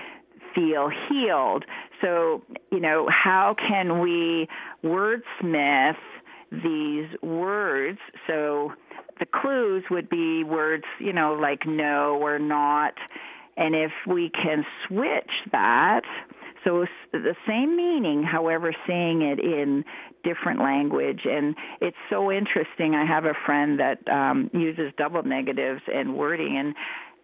feel 0.54 0.90
healed." 1.08 1.64
So 2.00 2.42
you 2.70 2.80
know, 2.80 3.08
how 3.08 3.54
can 3.54 4.00
we 4.00 4.48
wordsmith 4.84 5.96
these 6.50 7.08
words 7.22 7.98
so 8.26 8.72
the 9.18 9.26
clues 9.26 9.84
would 9.90 10.08
be 10.08 10.44
words, 10.44 10.84
you 10.98 11.12
know, 11.12 11.34
like 11.34 11.66
no 11.66 12.18
or 12.20 12.38
not. 12.38 12.94
And 13.56 13.74
if 13.74 13.92
we 14.06 14.30
can 14.30 14.64
switch 14.86 15.30
that, 15.52 16.02
so 16.64 16.86
the 17.12 17.36
same 17.46 17.76
meaning, 17.76 18.22
however, 18.22 18.74
saying 18.86 19.22
it 19.22 19.38
in 19.38 19.84
different 20.24 20.60
language. 20.60 21.20
And 21.24 21.54
it's 21.80 21.96
so 22.10 22.32
interesting. 22.32 22.94
I 22.94 23.04
have 23.04 23.24
a 23.24 23.34
friend 23.46 23.78
that 23.78 23.98
um, 24.10 24.50
uses 24.52 24.92
double 24.96 25.22
negatives 25.22 25.82
and 25.92 26.16
wording, 26.16 26.56
and 26.56 26.74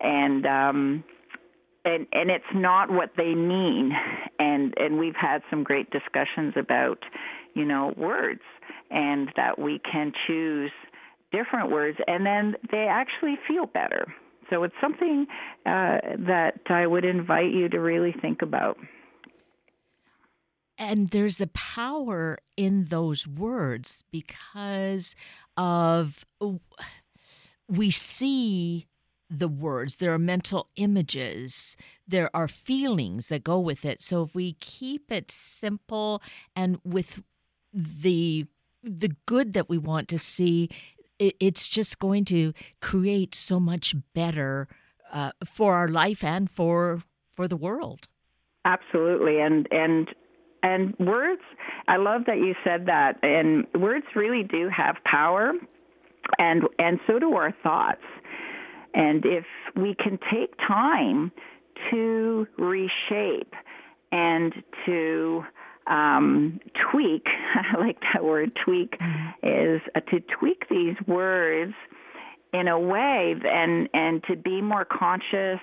and 0.01 0.47
um, 0.47 1.05
and 1.85 2.07
and 2.13 2.31
it's 2.31 2.45
not 2.55 2.91
what 2.91 3.13
they 3.17 3.35
mean. 3.35 3.93
And 4.39 4.75
and 4.77 4.99
we've 4.99 5.17
had 5.17 5.43
some 5.51 5.65
great 5.65 5.91
discussions 5.91 6.55
about, 6.57 6.99
you 7.55 7.65
know, 7.65 7.95
words, 7.97 8.43
and 8.91 9.31
that 9.37 9.59
we 9.59 9.81
can 9.91 10.13
choose 10.27 10.73
different 11.33 11.71
words, 11.71 11.99
and 12.07 12.27
then 12.27 12.57
they 12.71 12.87
actually 12.91 13.39
feel 13.49 13.67
better. 13.67 14.07
So 14.51 14.65
it's 14.65 14.75
something 14.81 15.27
uh, 15.65 15.99
that 16.27 16.61
I 16.69 16.87
would 16.87 17.05
invite 17.05 17.53
you 17.53 17.69
to 17.69 17.79
really 17.79 18.15
think 18.21 18.43
about. 18.43 18.77
And 20.81 21.09
there's 21.09 21.43
a 21.43 21.47
power 21.49 22.39
in 22.57 22.87
those 22.87 23.27
words 23.27 24.03
because 24.11 25.15
of 25.59 26.25
we 27.69 27.91
see 27.91 28.87
the 29.29 29.47
words, 29.47 29.97
there 29.97 30.13
are 30.13 30.19
mental 30.19 30.69
images, 30.77 31.77
there 32.09 32.35
are 32.35 32.49
feelings 32.49 33.29
that 33.29 33.45
go 33.45 33.61
with 33.61 33.85
it. 33.85 34.01
So 34.01 34.23
if 34.23 34.35
we 34.35 34.55
keep 34.55 35.13
it 35.13 35.31
simple 35.31 36.23
and 36.57 36.79
with 36.83 37.23
the 37.73 38.47
the 38.83 39.15
good 39.27 39.53
that 39.53 39.69
we 39.69 39.77
want 39.77 40.09
to 40.09 40.19
see 40.19 40.71
it, 41.19 41.37
it's 41.39 41.69
just 41.69 41.99
going 41.99 42.25
to 42.25 42.55
create 42.81 43.35
so 43.35 43.61
much 43.61 43.95
better 44.15 44.67
uh, 45.13 45.33
for 45.45 45.75
our 45.75 45.89
life 45.89 46.25
and 46.25 46.51
for 46.51 47.03
for 47.31 47.47
the 47.47 47.57
world. 47.57 48.09
Absolutely, 48.65 49.41
and 49.41 49.69
and 49.71 50.09
and 50.63 50.95
words. 50.99 51.43
I 51.89 51.97
love 51.97 52.23
that 52.27 52.39
you 52.39 52.55
said 52.65 52.87
that. 52.87 53.19
And 53.23 53.67
words 53.75 54.07
really 54.15 54.43
do 54.43 54.69
have 54.75 54.97
power, 55.05 55.53
and 56.39 56.65
and 56.79 57.01
so 57.07 57.19
do 57.19 57.35
our 57.35 57.53
thoughts. 57.63 58.03
And 58.95 59.25
if 59.25 59.45
we 59.77 59.95
can 59.95 60.19
take 60.33 60.57
time 60.59 61.31
to 61.91 62.47
reshape 62.59 63.55
and 64.13 64.53
to 64.87 65.45
um, 65.87 66.61
tweak, 66.91 67.27
I 67.55 67.79
like 67.79 67.99
that 68.13 68.25
word 68.25 68.53
tweak, 68.65 68.99
mm-hmm. 68.99 69.47
is 69.47 69.81
uh, 69.95 70.01
to 70.11 70.21
tweak 70.21 70.69
these 70.69 70.97
words 71.07 71.75
in 72.53 72.69
a 72.69 72.79
way 72.79 73.35
and 73.45 73.89
and 73.95 74.23
to 74.25 74.37
be 74.37 74.61
more 74.61 74.85
conscious 74.85 75.61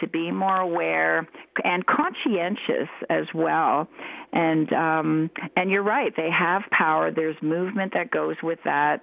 to 0.00 0.06
be 0.06 0.30
more 0.30 0.58
aware 0.58 1.28
and 1.64 1.84
conscientious 1.86 2.88
as 3.10 3.26
well. 3.34 3.88
And 4.32 4.72
um 4.72 5.30
and 5.56 5.70
you're 5.70 5.82
right 5.82 6.12
they 6.16 6.30
have 6.30 6.62
power. 6.70 7.10
There's 7.10 7.36
movement 7.42 7.92
that 7.94 8.10
goes 8.10 8.36
with 8.42 8.60
that. 8.64 9.00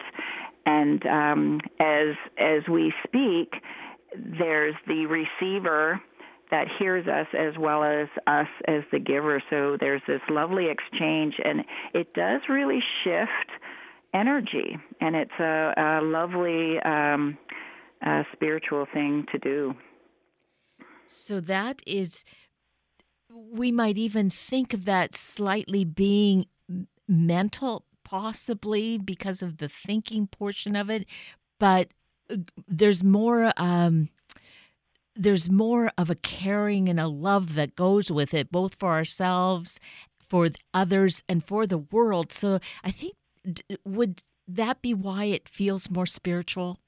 And 0.65 1.05
um 1.05 1.61
as 1.79 2.15
as 2.37 2.67
we 2.69 2.93
speak 3.05 3.53
there's 4.39 4.75
the 4.87 5.05
receiver 5.05 6.01
that 6.51 6.67
hears 6.79 7.07
us 7.07 7.27
as 7.37 7.57
well 7.59 7.83
as 7.83 8.07
us 8.27 8.47
as 8.67 8.83
the 8.91 8.99
giver. 8.99 9.43
So 9.49 9.77
there's 9.79 10.01
this 10.07 10.21
lovely 10.29 10.67
exchange 10.69 11.33
and 11.43 11.65
it 11.93 12.13
does 12.13 12.41
really 12.47 12.81
shift 13.03 13.49
energy, 14.15 14.77
and 15.01 15.15
it's 15.15 15.39
a, 15.39 15.73
a 15.77 16.01
lovely 16.01 16.79
um, 16.79 17.37
uh, 18.05 18.23
spiritual 18.33 18.87
thing 18.93 19.25
to 19.31 19.37
do. 19.37 19.75
So 21.05 21.39
that 21.41 21.81
is, 21.85 22.23
we 23.29 23.71
might 23.71 23.97
even 23.97 24.29
think 24.29 24.73
of 24.73 24.85
that 24.85 25.15
slightly 25.15 25.83
being 25.83 26.45
mental, 27.07 27.83
possibly 28.03 28.97
because 28.97 29.41
of 29.41 29.57
the 29.57 29.69
thinking 29.69 30.27
portion 30.27 30.75
of 30.75 30.89
it, 30.89 31.05
but 31.59 31.89
uh, 32.29 32.37
there's 32.67 33.03
more. 33.03 33.51
Um, 33.57 34.09
there's 35.17 35.49
more 35.49 35.91
of 35.97 36.09
a 36.09 36.15
caring 36.15 36.89
and 36.89 36.99
a 36.99 37.07
love 37.07 37.55
that 37.55 37.77
goes 37.77 38.11
with 38.11 38.33
it, 38.33 38.51
both 38.51 38.75
for 38.75 38.91
ourselves, 38.91 39.79
for 40.29 40.49
others, 40.73 41.23
and 41.29 41.41
for 41.41 41.65
the 41.65 41.77
world. 41.77 42.33
So 42.33 42.59
I 42.83 42.91
think 42.91 43.13
would 43.85 44.23
that 44.47 44.81
be 44.81 44.93
why 44.93 45.25
it 45.25 45.49
feels 45.49 45.89
more 45.89 46.05
spiritual? 46.05 46.79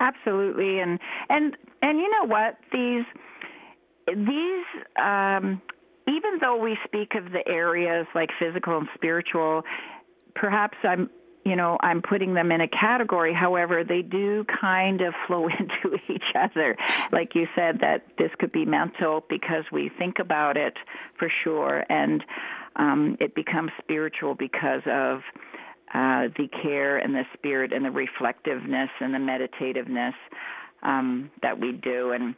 Absolutely, 0.00 0.80
and 0.80 0.98
and 1.28 1.56
and 1.82 1.98
you 1.98 2.10
know 2.10 2.26
what 2.26 2.58
these 2.72 3.04
these 4.06 4.64
um, 5.02 5.62
even 6.08 6.38
though 6.40 6.56
we 6.56 6.76
speak 6.84 7.14
of 7.14 7.32
the 7.32 7.46
areas 7.48 8.06
like 8.14 8.30
physical 8.38 8.78
and 8.78 8.88
spiritual, 8.94 9.62
perhaps 10.34 10.76
I'm 10.82 11.08
you 11.44 11.56
know 11.56 11.78
I'm 11.80 12.02
putting 12.02 12.34
them 12.34 12.50
in 12.50 12.60
a 12.60 12.68
category. 12.68 13.32
However, 13.32 13.84
they 13.84 14.02
do 14.02 14.44
kind 14.60 15.00
of 15.00 15.14
flow 15.26 15.48
into 15.58 15.98
each 16.08 16.34
other. 16.34 16.76
Like 17.12 17.34
you 17.34 17.46
said, 17.54 17.78
that 17.80 18.04
this 18.18 18.30
could 18.38 18.52
be 18.52 18.64
mental 18.64 19.24
because 19.28 19.64
we 19.72 19.90
think 19.96 20.18
about 20.18 20.56
it 20.56 20.74
for 21.18 21.30
sure, 21.42 21.84
and 21.88 22.24
um, 22.76 23.16
it 23.20 23.34
becomes 23.34 23.70
spiritual 23.78 24.34
because 24.34 24.82
of 24.86 25.20
uh, 25.94 26.26
the 26.36 26.48
care 26.62 26.98
and 26.98 27.14
the 27.14 27.24
spirit 27.34 27.72
and 27.72 27.84
the 27.84 27.90
reflectiveness 27.90 28.90
and 29.00 29.14
the 29.14 29.18
meditativeness 29.18 30.14
um, 30.82 31.30
that 31.42 31.60
we 31.60 31.72
do. 31.72 32.12
And 32.12 32.34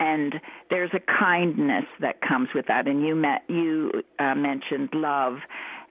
and 0.00 0.34
there's 0.70 0.90
a 0.92 1.00
kindness 1.00 1.84
that 2.00 2.20
comes 2.20 2.48
with 2.54 2.66
that. 2.66 2.86
And 2.86 3.06
you 3.06 3.14
met 3.14 3.42
you 3.48 3.90
uh, 4.18 4.34
mentioned 4.34 4.90
love. 4.92 5.38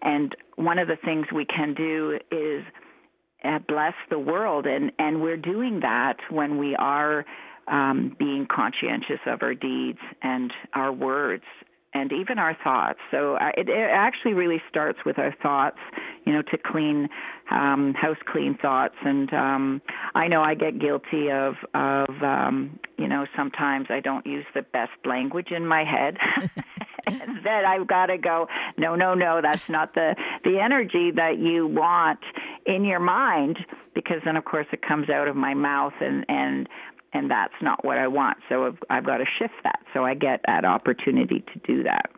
And 0.01 0.35
one 0.55 0.77
of 0.77 0.87
the 0.87 0.97
things 1.03 1.27
we 1.33 1.45
can 1.45 1.73
do 1.73 2.19
is 2.31 2.63
uh, 3.43 3.59
bless 3.67 3.93
the 4.09 4.19
world. 4.19 4.67
And 4.67 4.91
and 4.99 5.21
we're 5.21 5.37
doing 5.37 5.79
that 5.81 6.17
when 6.29 6.57
we 6.57 6.75
are 6.75 7.25
um, 7.67 8.15
being 8.19 8.45
conscientious 8.53 9.19
of 9.25 9.41
our 9.41 9.55
deeds 9.55 9.99
and 10.21 10.53
our 10.73 10.91
words 10.91 11.43
and 11.93 12.11
even 12.11 12.39
our 12.39 12.57
thoughts. 12.63 12.99
So 13.11 13.35
uh, 13.35 13.51
it, 13.57 13.69
it 13.69 13.89
actually 13.91 14.33
really 14.33 14.61
starts 14.69 14.99
with 15.05 15.19
our 15.19 15.33
thoughts, 15.41 15.77
you 16.25 16.33
know, 16.33 16.41
to 16.43 16.57
clean 16.57 17.09
um, 17.51 17.93
house 17.93 18.17
clean 18.25 18.57
thoughts. 18.61 18.95
And 19.03 19.33
um, 19.33 19.81
I 20.15 20.27
know 20.27 20.41
I 20.41 20.55
get 20.55 20.79
guilty 20.79 21.29
of 21.31 21.55
of 21.73 22.09
um, 22.21 22.79
you 22.97 23.07
know 23.07 23.25
sometimes 23.35 23.87
I 23.89 23.99
don't 23.99 24.25
use 24.25 24.45
the 24.53 24.61
best 24.61 24.91
language 25.05 25.51
in 25.51 25.65
my 25.65 25.83
head. 25.83 26.17
that 27.43 27.65
I've 27.65 27.87
got 27.87 28.07
to 28.07 28.17
go. 28.17 28.47
No, 28.77 28.95
no, 28.95 29.13
no. 29.13 29.41
That's 29.41 29.67
not 29.69 29.93
the 29.93 30.15
the 30.43 30.59
energy 30.59 31.11
that 31.11 31.37
you 31.37 31.67
want 31.67 32.19
in 32.65 32.85
your 32.85 32.99
mind 32.99 33.57
because 33.93 34.17
then 34.25 34.37
of 34.37 34.45
course 34.45 34.67
it 34.71 34.81
comes 34.81 35.09
out 35.09 35.27
of 35.27 35.35
my 35.35 35.53
mouth 35.53 35.93
and 35.99 36.25
and 36.29 36.69
and 37.13 37.29
that's 37.29 37.53
not 37.61 37.85
what 37.85 37.97
I 37.97 38.07
want. 38.07 38.37
So 38.49 38.65
I've, 38.65 38.77
I've 38.89 39.05
got 39.05 39.17
to 39.17 39.25
shift 39.39 39.53
that. 39.63 39.79
So 39.93 40.03
I 40.03 40.15
get 40.15 40.41
that 40.47 40.65
opportunity 40.65 41.43
to 41.53 41.59
do 41.65 41.83
that. 41.83 42.09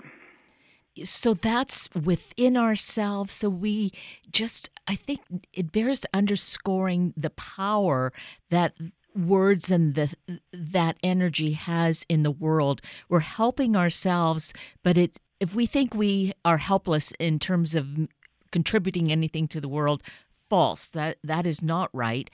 So 1.04 1.34
that's 1.34 1.90
within 1.94 2.56
ourselves. 2.56 3.34
So 3.34 3.50
we 3.50 3.92
just, 4.32 4.70
I 4.88 4.96
think 4.96 5.20
it 5.52 5.72
bears 5.72 6.06
underscoring 6.14 7.14
the 7.18 7.32
power 7.32 8.14
that 8.50 8.74
words 9.14 9.72
and 9.72 9.96
the 9.96 10.14
that 10.52 10.98
energy 11.04 11.52
has 11.52 12.06
in 12.08 12.22
the 12.22 12.32
world. 12.32 12.82
We're 13.10 13.20
helping 13.20 13.76
ourselves, 13.76 14.54
but 14.84 14.98
it 14.98 15.18
if 15.40 15.54
we 15.54 15.66
think 15.66 15.94
we 15.94 16.34
are 16.46 16.58
helpless 16.58 17.12
in 17.20 17.40
terms 17.40 17.76
of 17.76 17.88
contributing 18.52 19.12
anything 19.12 19.48
to 19.50 19.60
the 19.60 19.68
world, 19.68 20.02
false. 20.50 20.88
That 20.90 21.18
that 21.24 21.46
is 21.46 21.62
not 21.62 21.90
right 21.94 22.30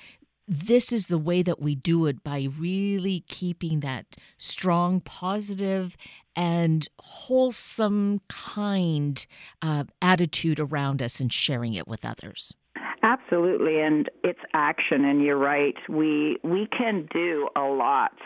this 0.51 0.91
is 0.91 1.07
the 1.07 1.17
way 1.17 1.41
that 1.41 1.61
we 1.61 1.75
do 1.75 2.07
it 2.07 2.25
by 2.25 2.49
really 2.59 3.23
keeping 3.29 3.79
that 3.79 4.05
strong, 4.37 4.99
positive, 4.99 5.95
and 6.35 6.89
wholesome, 6.99 8.19
kind 8.27 9.25
uh, 9.61 9.85
attitude 10.01 10.59
around 10.59 11.01
us 11.01 11.21
and 11.21 11.31
sharing 11.31 11.73
it 11.73 11.87
with 11.87 12.03
others. 12.03 12.53
Absolutely, 13.01 13.79
and 13.79 14.09
it's 14.25 14.41
action. 14.53 15.05
And 15.05 15.23
you're 15.23 15.37
right. 15.37 15.75
We 15.87 16.37
we 16.43 16.67
can 16.77 17.07
do 17.13 17.47
a 17.55 17.61
lot, 17.61 18.17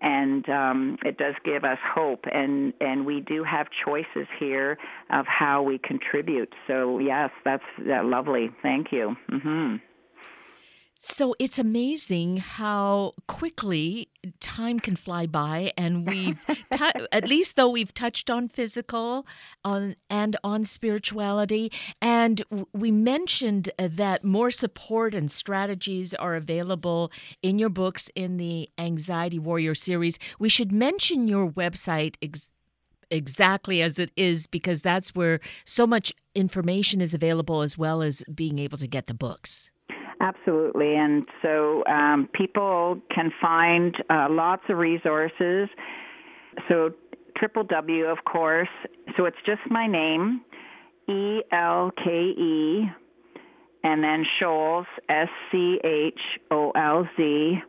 and 0.00 0.48
um, 0.48 0.96
it 1.04 1.18
does 1.18 1.34
give 1.44 1.64
us 1.64 1.78
hope. 1.94 2.24
And 2.32 2.72
and 2.80 3.04
we 3.04 3.20
do 3.20 3.44
have 3.44 3.66
choices 3.84 4.26
here 4.40 4.78
of 5.10 5.26
how 5.26 5.62
we 5.62 5.76
contribute. 5.76 6.54
So 6.66 6.98
yes, 6.98 7.28
that's 7.44 7.62
that 7.86 8.06
lovely. 8.06 8.48
Thank 8.62 8.90
you. 8.90 9.16
Mm-hmm. 9.30 9.76
So 11.00 11.36
it's 11.38 11.60
amazing 11.60 12.38
how 12.38 13.14
quickly 13.28 14.08
time 14.40 14.80
can 14.80 14.96
fly 14.96 15.26
by, 15.26 15.72
and 15.78 16.04
we've 16.04 16.36
t- 16.72 16.90
at 17.12 17.28
least 17.28 17.54
though 17.54 17.68
we've 17.68 17.94
touched 17.94 18.28
on 18.30 18.48
physical, 18.48 19.24
on 19.64 19.94
and 20.10 20.36
on 20.42 20.64
spirituality, 20.64 21.70
and 22.02 22.42
we 22.72 22.90
mentioned 22.90 23.70
uh, 23.78 23.88
that 23.92 24.24
more 24.24 24.50
support 24.50 25.14
and 25.14 25.30
strategies 25.30 26.14
are 26.14 26.34
available 26.34 27.12
in 27.44 27.60
your 27.60 27.68
books 27.70 28.10
in 28.16 28.36
the 28.36 28.68
Anxiety 28.76 29.38
Warrior 29.38 29.76
series. 29.76 30.18
We 30.40 30.48
should 30.48 30.72
mention 30.72 31.28
your 31.28 31.48
website. 31.48 32.16
Ex- 32.20 32.50
exactly 33.08 33.80
as 33.82 34.00
it 34.00 34.10
is 34.16 34.48
because 34.48 34.82
that's 34.82 35.14
where 35.14 35.38
so 35.64 35.86
much 35.86 36.12
information 36.34 37.00
is 37.00 37.14
available 37.14 37.62
as 37.62 37.78
well 37.78 38.02
as 38.02 38.24
being 38.34 38.58
able 38.58 38.76
to 38.78 38.88
get 38.88 39.06
the 39.06 39.14
books. 39.14 39.70
Absolutely. 40.20 40.96
And 40.96 41.24
so 41.42 41.84
um, 41.86 42.28
people 42.32 43.00
can 43.14 43.30
find 43.40 43.94
uh, 44.10 44.26
lots 44.30 44.62
of 44.68 44.78
resources. 44.78 45.68
So, 46.68 46.90
triple 47.36 47.62
W, 47.64 48.06
of 48.06 48.18
course. 48.24 48.68
So, 49.16 49.26
it's 49.26 49.36
just 49.46 49.60
my 49.70 49.86
name, 49.86 50.40
E 51.08 51.42
L 51.52 51.92
K 52.02 52.10
E, 52.10 52.90
and 53.84 54.02
then 54.02 54.24
Scholz, 54.40 54.86
S 55.08 55.28
C 55.52 55.78
H 55.84 56.18
O 56.50 56.72
L 56.72 57.08
Z. 57.16 57.60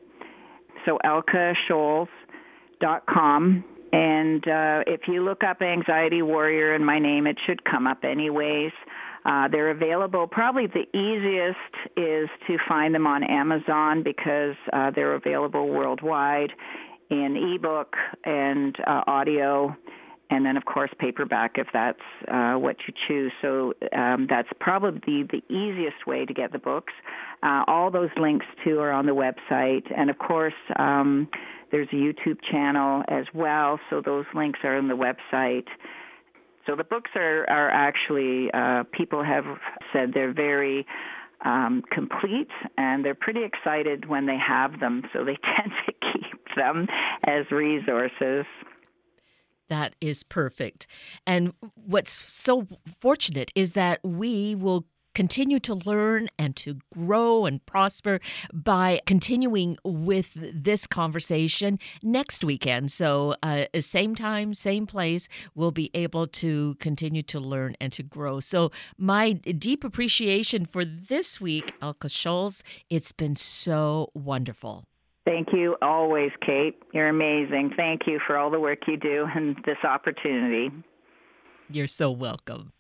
So, 0.86 0.98
elkescholz.com. 1.06 3.64
And 3.92 4.48
uh, 4.48 4.84
if 4.88 5.02
you 5.08 5.24
look 5.24 5.44
up 5.44 5.62
Anxiety 5.62 6.24
Warrior 6.24 6.74
and 6.74 6.84
my 6.86 7.00
name, 7.00 7.28
it 7.28 7.38
should 7.46 7.64
come 7.64 7.88
up 7.88 8.04
anyways. 8.04 8.72
Uh, 9.26 9.48
they're 9.50 9.72
available. 9.72 10.28
Probably 10.28 10.68
the 10.68 10.86
easiest 10.98 11.98
is 11.98 12.30
to 12.48 12.58
find 12.68 12.94
them 12.96 13.06
on 13.06 13.24
Amazon 13.24 14.04
because 14.04 14.56
uh, 14.72 14.92
they're 14.96 15.16
available 15.16 15.68
worldwide 15.68 16.52
in 17.10 17.56
ebook 17.56 17.96
and 18.24 18.76
uh, 18.86 19.02
audio, 19.08 19.76
and 20.30 20.46
then 20.46 20.56
of 20.58 20.66
course 20.66 20.92
paperback 21.00 21.54
if 21.56 21.68
that's 21.74 22.00
uh, 22.32 22.54
what 22.54 22.78
you 22.88 22.94
choose. 23.08 23.32
So 23.42 23.74
um, 23.96 24.28
that's 24.30 24.50
probably 24.60 25.24
the 25.24 25.42
easiest 25.50 26.06
way 26.06 26.26
to 26.26 26.34
get 26.34 26.52
the 26.52 26.60
books. 26.60 26.94
Uh, 27.42 27.64
all 27.68 27.90
those 27.92 28.12
links 28.16 28.46
too 28.64 28.80
are 28.80 28.92
on 28.92 29.06
the 29.06 29.16
website, 29.16 29.92
and 29.96 30.10
of 30.10 30.18
course. 30.18 30.54
Um, 30.78 31.28
there's 31.72 31.88
a 31.92 31.96
YouTube 31.96 32.40
channel 32.52 33.04
as 33.10 33.26
well, 33.34 33.80
so 33.90 34.02
those 34.04 34.26
links 34.34 34.60
are 34.64 34.76
on 34.78 34.88
the 34.88 34.96
website. 34.96 35.68
So 36.70 36.76
the 36.76 36.84
books 36.84 37.12
are 37.16 37.50
are 37.50 37.70
actually 37.72 38.52
uh, 38.54 38.84
people 38.92 39.24
have 39.24 39.46
said 39.92 40.12
they're 40.14 40.34
very 40.34 40.86
um, 41.44 41.82
complete 41.92 42.50
and 42.78 43.04
they're 43.04 43.16
pretty 43.16 43.44
excited 43.44 44.08
when 44.08 44.28
they 44.28 44.38
have 44.38 44.80
them. 44.80 45.04
So 45.12 45.26
they 45.26 45.38
tend 45.58 45.72
to 45.88 45.94
keep 46.14 46.56
them 46.56 46.88
as 47.26 47.50
resources. 47.50 48.46
That 49.70 49.96
is 50.02 50.24
perfect. 50.24 50.88
And 51.26 51.54
what's 51.76 52.12
so 52.12 52.68
fortunate 53.00 53.52
is 53.56 53.72
that 53.74 54.00
we 54.04 54.56
will 54.56 54.86
continue 55.20 55.60
to 55.60 55.76
learn 55.76 56.30
and 56.38 56.56
to 56.56 56.78
grow 56.94 57.46
and 57.46 57.66
prosper 57.66 58.22
by 58.54 59.02
continuing 59.06 59.78
with 59.84 60.30
this 60.54 60.88
conversation 60.88 61.78
next 62.02 62.46
weekend. 62.46 62.90
So, 62.90 63.36
uh, 63.44 63.66
same 63.82 64.16
time, 64.16 64.54
same 64.54 64.88
place, 64.88 65.28
we'll 65.56 65.72
be 65.72 65.92
able 65.94 66.26
to 66.28 66.76
continue 66.76 67.22
to 67.24 67.38
learn 67.38 67.76
and 67.82 67.92
to 67.92 68.02
grow. 68.02 68.40
So, 68.40 68.72
my 68.98 69.34
deep 69.34 69.84
appreciation 69.84 70.66
for 70.66 70.86
this 70.86 71.42
week, 71.42 71.74
Elke 71.82 72.08
Scholz. 72.08 72.64
It's 72.90 73.12
been 73.12 73.36
so 73.36 74.12
wonderful. 74.14 74.86
Thank 75.26 75.50
you 75.52 75.76
always, 75.82 76.32
Kate. 76.46 76.82
You're 76.94 77.10
amazing. 77.10 77.74
Thank 77.76 78.08
you 78.08 78.22
for 78.26 78.38
all 78.38 78.50
the 78.50 78.62
work 78.62 78.88
you 78.88 78.96
do 78.96 79.28
and 79.36 79.58
this 79.66 79.84
opportunity. 79.84 80.72
You're 81.70 81.88
so 81.88 82.10
welcome. 82.10 82.72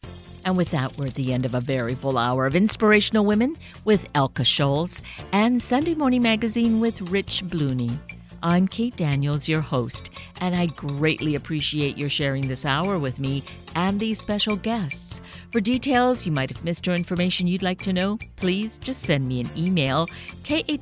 And 0.49 0.57
with 0.57 0.71
that, 0.71 0.97
we're 0.97 1.05
at 1.05 1.13
the 1.13 1.31
end 1.31 1.45
of 1.45 1.53
a 1.53 1.61
very 1.61 1.93
full 1.93 2.17
hour 2.17 2.47
of 2.47 2.55
Inspirational 2.55 3.23
Women 3.23 3.55
with 3.85 4.09
Elke 4.15 4.39
Scholz 4.39 4.99
and 5.31 5.61
Sunday 5.61 5.93
Morning 5.93 6.23
Magazine 6.23 6.79
with 6.79 7.11
Rich 7.11 7.43
Bluney. 7.45 7.99
I'm 8.41 8.67
Kate 8.67 8.95
Daniels, 8.95 9.47
your 9.47 9.61
host, 9.61 10.09
and 10.41 10.55
I 10.55 10.65
greatly 10.65 11.35
appreciate 11.35 11.99
your 11.99 12.09
sharing 12.09 12.47
this 12.47 12.65
hour 12.65 12.97
with 12.97 13.19
me 13.19 13.43
and 13.75 13.99
these 13.99 14.19
special 14.19 14.55
guests. 14.55 15.21
For 15.51 15.59
details 15.59 16.25
you 16.25 16.31
might 16.31 16.49
have 16.49 16.63
missed 16.63 16.87
or 16.87 16.95
information 16.95 17.45
you'd 17.45 17.61
like 17.61 17.81
to 17.83 17.93
know, 17.93 18.17
please 18.35 18.79
just 18.79 19.03
send 19.03 19.27
me 19.27 19.41
an 19.41 19.49
email, 19.55 20.07
kated 20.43 20.79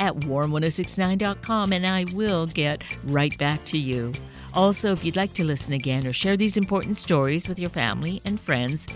at 0.00 0.16
warm1069.com, 0.16 1.72
and 1.72 1.86
I 1.86 2.04
will 2.14 2.46
get 2.46 2.82
right 3.04 3.38
back 3.38 3.64
to 3.66 3.78
you. 3.78 4.12
Also, 4.58 4.90
if 4.90 5.04
you'd 5.04 5.14
like 5.14 5.32
to 5.34 5.44
listen 5.44 5.74
again 5.74 6.04
or 6.04 6.12
share 6.12 6.36
these 6.36 6.56
important 6.56 6.96
stories 6.96 7.46
with 7.46 7.60
your 7.60 7.70
family 7.70 8.20
and 8.24 8.40
friends, 8.40 8.88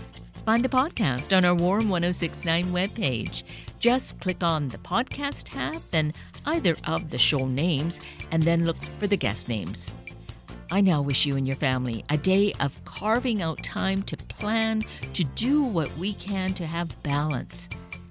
find 0.45 0.61
the 0.61 0.67
podcast 0.67 1.35
on 1.35 1.45
our 1.45 1.55
Warm 1.55 1.87
1069 1.87 2.65
webpage. 2.65 3.43
Just 3.79 4.19
click 4.19 4.43
on 4.43 4.67
the 4.67 4.77
podcast 4.79 5.43
tab 5.45 5.81
and 5.93 6.11
either 6.47 6.75
of 6.85 7.09
the 7.09 7.17
show 7.17 7.47
names, 7.47 8.01
and 8.31 8.43
then 8.43 8.65
look 8.65 8.75
for 8.75 9.07
the 9.07 9.15
guest 9.15 9.47
names. 9.47 9.89
I 10.69 10.81
now 10.81 11.01
wish 11.01 11.25
you 11.25 11.37
and 11.37 11.47
your 11.47 11.55
family 11.55 12.03
a 12.09 12.17
day 12.17 12.53
of 12.59 12.75
carving 12.83 13.41
out 13.41 13.63
time 13.63 14.03
to 14.03 14.17
plan, 14.17 14.83
to 15.13 15.23
do 15.23 15.63
what 15.63 15.95
we 15.95 16.11
can 16.15 16.53
to 16.55 16.65
have 16.65 17.01
balance. 17.03 17.69